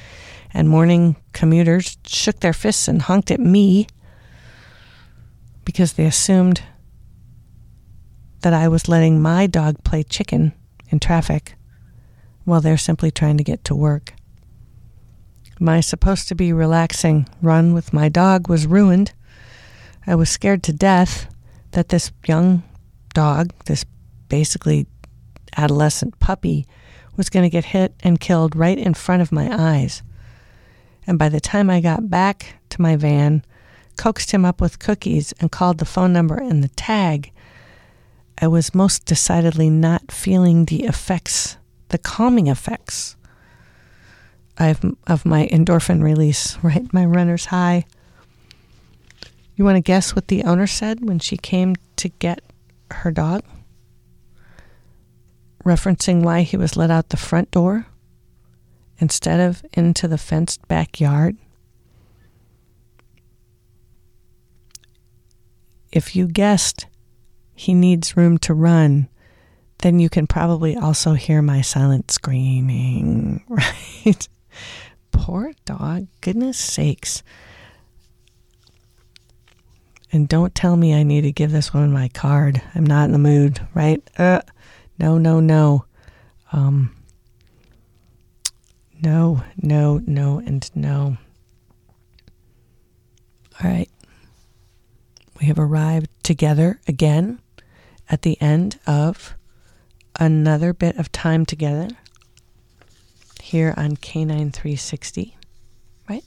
and 0.53 0.69
morning 0.69 1.14
commuters 1.33 1.97
shook 2.07 2.40
their 2.40 2.53
fists 2.53 2.88
and 2.88 3.03
honked 3.03 3.31
at 3.31 3.38
me 3.38 3.87
because 5.64 5.93
they 5.93 6.07
assumed 6.07 6.62
that 8.42 8.55
I 8.55 8.68
was 8.68 8.88
letting 8.88 9.20
my 9.20 9.46
dog 9.46 9.83
play 9.85 10.03
chicken 10.03 10.53
in 10.88 11.00
traffic 11.00 11.55
while 12.44 12.61
they're 12.61 12.76
simply 12.76 13.11
trying 13.11 13.37
to 13.38 13.44
get 13.44 13.64
to 13.64 13.74
work. 13.74 14.14
My 15.59 15.81
supposed 15.81 16.29
to 16.29 16.35
be 16.35 16.53
relaxing 16.53 17.29
run 17.42 17.74
with 17.74 17.92
my 17.92 18.09
dog 18.09 18.48
was 18.48 18.66
ruined. 18.66 19.12
I 20.07 20.14
was 20.14 20.31
scared 20.31 20.62
to 20.64 20.72
death 20.72 21.26
that 21.72 21.90
this 21.90 22.11
young 22.26 22.62
dog, 23.12 23.53
this 23.66 23.85
basically 24.29 24.87
adolescent 25.57 26.18
puppy, 26.18 26.66
was 27.16 27.29
going 27.29 27.42
to 27.42 27.50
get 27.50 27.66
hit 27.66 27.94
and 28.03 28.18
killed 28.18 28.57
right 28.57 28.79
in 28.79 28.94
front 28.94 29.20
of 29.20 29.33
my 29.33 29.50
eyes. 29.55 30.03
And 31.07 31.18
by 31.18 31.29
the 31.29 31.40
time 31.40 31.68
I 31.68 31.81
got 31.81 32.09
back 32.09 32.55
to 32.70 32.81
my 32.81 32.96
van, 32.96 33.44
coaxed 33.98 34.31
him 34.31 34.46
up 34.46 34.61
with 34.61 34.79
cookies, 34.79 35.35
and 35.40 35.53
called 35.53 35.76
the 35.79 35.85
phone 35.85 36.12
number 36.12 36.37
and 36.37 36.64
the 36.64 36.68
tag, 36.68 37.33
I 38.40 38.46
was 38.46 38.74
most 38.74 39.05
decidedly 39.05 39.68
not 39.68 40.11
feeling 40.11 40.64
the 40.64 40.85
effects, 40.85 41.59
the 41.88 41.98
calming 41.98 42.46
effects 42.46 43.16
of, 44.57 44.83
of 45.07 45.26
my 45.26 45.46
endorphin 45.48 46.03
release, 46.03 46.57
right? 46.62 46.90
My 46.92 47.05
runner's 47.05 47.46
high. 47.46 47.85
You 49.57 49.64
want 49.64 49.76
to 49.76 49.83
guess 49.83 50.14
what 50.14 50.29
the 50.29 50.44
owner 50.44 50.66
said 50.66 51.07
when 51.07 51.18
she 51.18 51.37
came 51.37 51.76
to 51.96 52.09
get 52.09 52.40
her 52.90 53.11
dog, 53.11 53.42
referencing 55.64 56.22
why 56.22 56.42
he 56.42 56.57
was 56.57 56.76
let 56.76 56.90
out 56.90 57.11
the 57.11 57.18
front 57.18 57.50
door 57.50 57.87
instead 58.98 59.38
of 59.38 59.62
into 59.74 60.09
the 60.09 60.16
fenced 60.16 60.66
backyard. 60.66 61.37
If 65.92 66.16
you 66.16 66.26
guessed 66.26 66.87
he 67.61 67.75
needs 67.75 68.16
room 68.16 68.38
to 68.38 68.55
run, 68.55 69.07
then 69.81 70.01
you 70.01 70.09
can 70.09 70.27
probably 70.27 70.75
also 70.75 71.12
hear 71.12 71.42
my 71.42 71.61
silent 71.61 72.11
screaming, 72.11 73.44
right? 73.51 74.29
Poor 75.12 75.53
dog, 75.66 76.07
goodness 76.23 76.57
sakes. 76.59 77.23
And 80.11 80.27
don't 80.27 80.55
tell 80.55 80.75
me 80.75 80.94
I 80.94 81.03
need 81.03 81.20
to 81.20 81.33
give 81.33 81.53
this 81.53 81.75
woman 81.75 81.92
my 81.92 82.09
card. 82.09 82.62
I'm 82.75 82.87
not 82.87 83.05
in 83.05 83.12
the 83.12 83.18
mood, 83.18 83.61
right? 83.75 84.03
Uh, 84.16 84.40
no, 84.99 85.18
no, 85.18 85.40
no. 85.40 85.85
Um, 86.53 86.96
no, 89.03 89.44
no, 89.61 90.01
no, 90.07 90.38
and 90.38 90.70
no. 90.75 91.18
All 93.62 93.70
right. 93.70 93.90
We 95.38 95.46
have 95.46 95.59
arrived 95.59 96.09
together 96.23 96.81
again 96.88 97.38
at 98.11 98.23
the 98.23 98.40
end 98.40 98.79
of 98.87 99.35
another 100.16 100.73
bit 100.73 100.96
of 100.99 101.11
time 101.12 101.46
together 101.46 101.88
here 103.40 103.73
on 103.77 103.96
Canine 103.96 104.51
360, 104.51 105.37
right? 106.09 106.25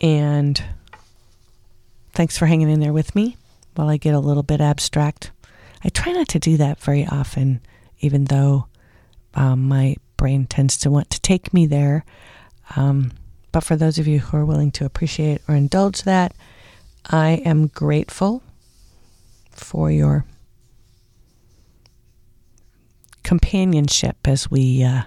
And 0.00 0.62
Thanks 2.16 2.38
for 2.38 2.46
hanging 2.46 2.70
in 2.70 2.80
there 2.80 2.94
with 2.94 3.14
me 3.14 3.36
while 3.74 3.90
I 3.90 3.98
get 3.98 4.14
a 4.14 4.20
little 4.20 4.42
bit 4.42 4.62
abstract. 4.62 5.32
I 5.84 5.90
try 5.90 6.12
not 6.12 6.28
to 6.28 6.38
do 6.38 6.56
that 6.56 6.80
very 6.80 7.06
often, 7.06 7.60
even 8.00 8.24
though 8.24 8.68
um, 9.34 9.68
my 9.68 9.96
brain 10.16 10.46
tends 10.46 10.78
to 10.78 10.90
want 10.90 11.10
to 11.10 11.20
take 11.20 11.52
me 11.52 11.66
there. 11.66 12.06
Um, 12.74 13.12
but 13.52 13.64
for 13.64 13.76
those 13.76 13.98
of 13.98 14.06
you 14.06 14.20
who 14.20 14.38
are 14.38 14.46
willing 14.46 14.70
to 14.72 14.86
appreciate 14.86 15.42
or 15.46 15.54
indulge 15.54 16.04
that, 16.04 16.34
I 17.04 17.42
am 17.44 17.66
grateful 17.66 18.42
for 19.56 19.90
your 19.90 20.24
companionship 23.22 24.16
as 24.26 24.50
we 24.50 24.82
uh, 24.82 25.02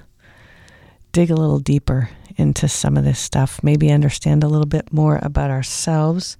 dig 1.11 1.31
a 1.31 1.35
little 1.35 1.59
deeper 1.59 2.09
into 2.35 2.67
some 2.67 2.97
of 2.97 3.03
this 3.03 3.19
stuff, 3.19 3.61
maybe 3.63 3.91
understand 3.91 4.43
a 4.43 4.47
little 4.47 4.67
bit 4.67 4.91
more 4.91 5.19
about 5.21 5.49
ourselves 5.49 6.37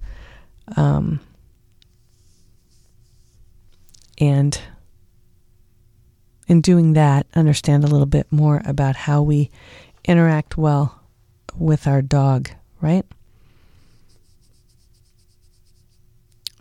um, 0.76 1.20
and 4.18 4.60
in 6.46 6.60
doing 6.60 6.94
that, 6.94 7.26
understand 7.34 7.84
a 7.84 7.86
little 7.86 8.06
bit 8.06 8.30
more 8.30 8.60
about 8.64 8.96
how 8.96 9.22
we 9.22 9.50
interact 10.04 10.56
well 10.56 11.00
with 11.56 11.86
our 11.86 12.02
dog, 12.02 12.50
right? 12.80 13.06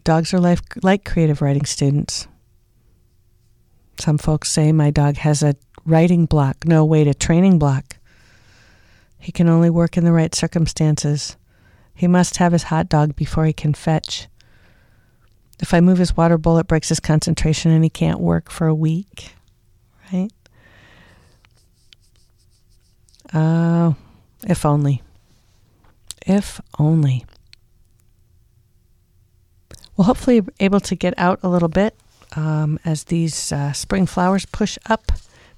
Dogs 0.10 0.34
are 0.34 0.40
like, 0.40 0.84
like 0.84 1.06
creative 1.06 1.40
writing 1.40 1.66
students. 1.66 2.28
Some 4.00 4.18
folks 4.18 4.50
say 4.50 4.72
my 4.72 4.90
dog 4.90 5.18
has 5.18 5.44
a 5.44 5.54
writing 5.86 6.26
block. 6.26 6.66
No, 6.66 6.84
wait, 6.84 7.06
a 7.06 7.14
training 7.14 7.60
block. 7.60 7.98
He 9.20 9.32
can 9.32 9.48
only 9.48 9.70
work 9.70 9.98
in 9.98 10.06
the 10.06 10.12
right 10.12 10.34
circumstances. 10.34 11.38
He 11.94 12.08
must 12.08 12.38
have 12.38 12.54
his 12.54 12.64
hot 12.64 12.90
dog 12.90 13.16
before 13.16 13.46
he 13.46 13.54
can 13.54 13.76
fetch. 13.76 14.28
If 15.60 15.76
I 15.76 15.80
move 15.80 16.00
his 16.00 16.18
water 16.18 16.40
bowl, 16.40 16.58
it 16.58 16.66
breaks 16.66 16.90
his 16.90 17.00
concentration 17.00 17.70
and 17.70 17.84
he 17.84 17.90
can't 17.92 18.20
work 18.20 18.50
for 18.50 18.66
a 18.66 18.74
week. 18.74 19.34
Right? 20.12 20.32
Oh, 23.32 23.40
uh, 23.40 23.94
if 24.48 24.66
only. 24.66 25.04
If 26.26 26.60
only. 26.80 27.28
Well, 30.00 30.06
hopefully, 30.06 30.42
able 30.62 30.80
to 30.80 30.96
get 30.96 31.14
out 31.18 31.42
a 31.44 31.50
little 31.50 31.68
bit 31.68 31.94
um, 32.34 32.80
as 32.86 33.04
these 33.04 33.52
uh, 33.52 33.74
spring 33.74 34.06
flowers 34.06 34.46
push 34.46 34.78
up. 34.86 35.12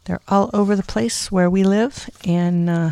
They're 0.06 0.20
all 0.28 0.50
over 0.52 0.76
the 0.76 0.82
place 0.82 1.32
where 1.32 1.48
we 1.48 1.64
live, 1.64 2.10
and 2.26 2.68
uh, 2.68 2.92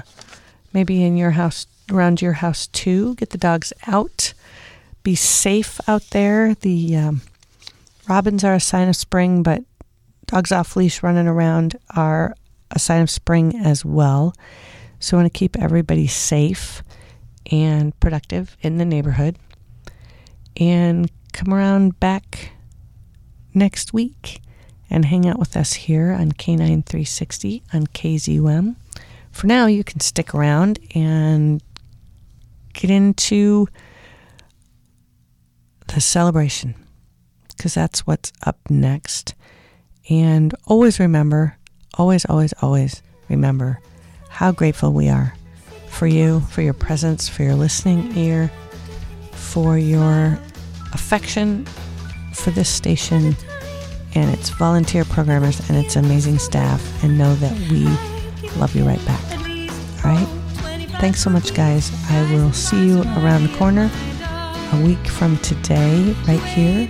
maybe 0.73 1.03
in 1.03 1.17
your 1.17 1.31
house, 1.31 1.65
around 1.91 2.21
your 2.21 2.33
house 2.33 2.67
too. 2.67 3.15
Get 3.15 3.31
the 3.31 3.39
dogs 3.39 3.73
out. 3.87 4.35
Be 5.01 5.15
safe 5.15 5.81
out 5.87 6.03
there. 6.11 6.53
The 6.53 6.95
um, 6.95 7.21
robins 8.07 8.43
are 8.43 8.53
a 8.53 8.59
sign 8.59 8.87
of 8.87 8.95
spring, 8.95 9.41
but 9.41 9.63
dogs 10.27 10.51
off 10.51 10.75
leash 10.75 11.01
running 11.01 11.27
around 11.27 11.79
are 11.95 12.35
a 12.69 12.77
sign 12.77 13.01
of 13.01 13.09
spring 13.09 13.55
as 13.57 13.83
well. 13.83 14.35
So 14.99 15.17
I 15.17 15.21
want 15.21 15.33
to 15.33 15.39
keep 15.39 15.57
everybody 15.57 16.05
safe 16.05 16.83
and 17.51 17.99
productive 17.99 18.55
in 18.61 18.77
the 18.77 18.85
neighborhood. 18.85 19.35
And 20.55 21.09
come 21.33 21.53
around 21.53 21.99
back 21.99 22.51
next 23.53 23.93
week 23.93 24.41
and 24.89 25.05
hang 25.05 25.27
out 25.27 25.39
with 25.39 25.55
us 25.55 25.73
here 25.73 26.11
on 26.11 26.31
Canine 26.31 26.83
360 26.83 27.63
on 27.73 27.87
KZUM. 27.87 28.75
For 29.31 29.47
now, 29.47 29.67
you 29.67 29.83
can 29.83 29.99
stick 29.99 30.33
around 30.33 30.79
and 30.95 31.61
get 32.73 32.89
into 32.89 33.67
the 35.87 36.01
celebration 36.01 36.75
because 37.49 37.73
that's 37.73 38.07
what's 38.07 38.31
up 38.45 38.57
next. 38.69 39.35
And 40.09 40.53
always 40.65 40.99
remember, 40.99 41.57
always, 41.97 42.25
always, 42.25 42.53
always 42.61 43.03
remember 43.27 43.79
how 44.29 44.51
grateful 44.51 44.93
we 44.93 45.09
are 45.09 45.33
for 45.89 46.07
you, 46.07 46.39
for 46.41 46.61
your 46.61 46.73
presence, 46.73 47.27
for 47.27 47.43
your 47.43 47.55
listening 47.55 48.15
ear, 48.17 48.51
for 49.31 49.77
your 49.77 50.39
affection 50.93 51.65
for 52.33 52.51
this 52.51 52.69
station 52.69 53.35
and 54.15 54.33
its 54.33 54.49
volunteer 54.49 55.05
programmers 55.05 55.59
and 55.69 55.77
its 55.77 55.95
amazing 55.95 56.39
staff, 56.39 57.03
and 57.03 57.17
know 57.17 57.35
that 57.35 57.53
we 57.69 57.85
love 58.59 58.75
you 58.75 58.83
right 58.83 59.03
back. 59.05 59.31
All 60.03 60.11
right? 60.11 60.27
Thanks 60.99 61.21
so 61.21 61.29
much, 61.29 61.53
guys. 61.53 61.91
I 62.09 62.33
will 62.33 62.51
see 62.51 62.87
you 62.87 63.01
around 63.01 63.43
the 63.43 63.55
corner 63.57 63.89
a 64.73 64.81
week 64.83 65.05
from 65.07 65.37
today, 65.37 66.15
right 66.27 66.43
here 66.43 66.89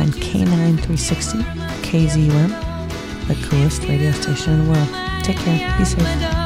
on 0.00 0.12
Canine 0.12 0.76
360 0.76 1.38
KZUM, 1.82 2.48
the 3.28 3.48
coolest 3.48 3.82
radio 3.84 4.10
station 4.12 4.54
in 4.54 4.64
the 4.66 4.72
world. 4.72 4.88
Take 5.24 5.36
care. 5.38 5.78
Be 5.78 5.84
safe. 5.84 6.43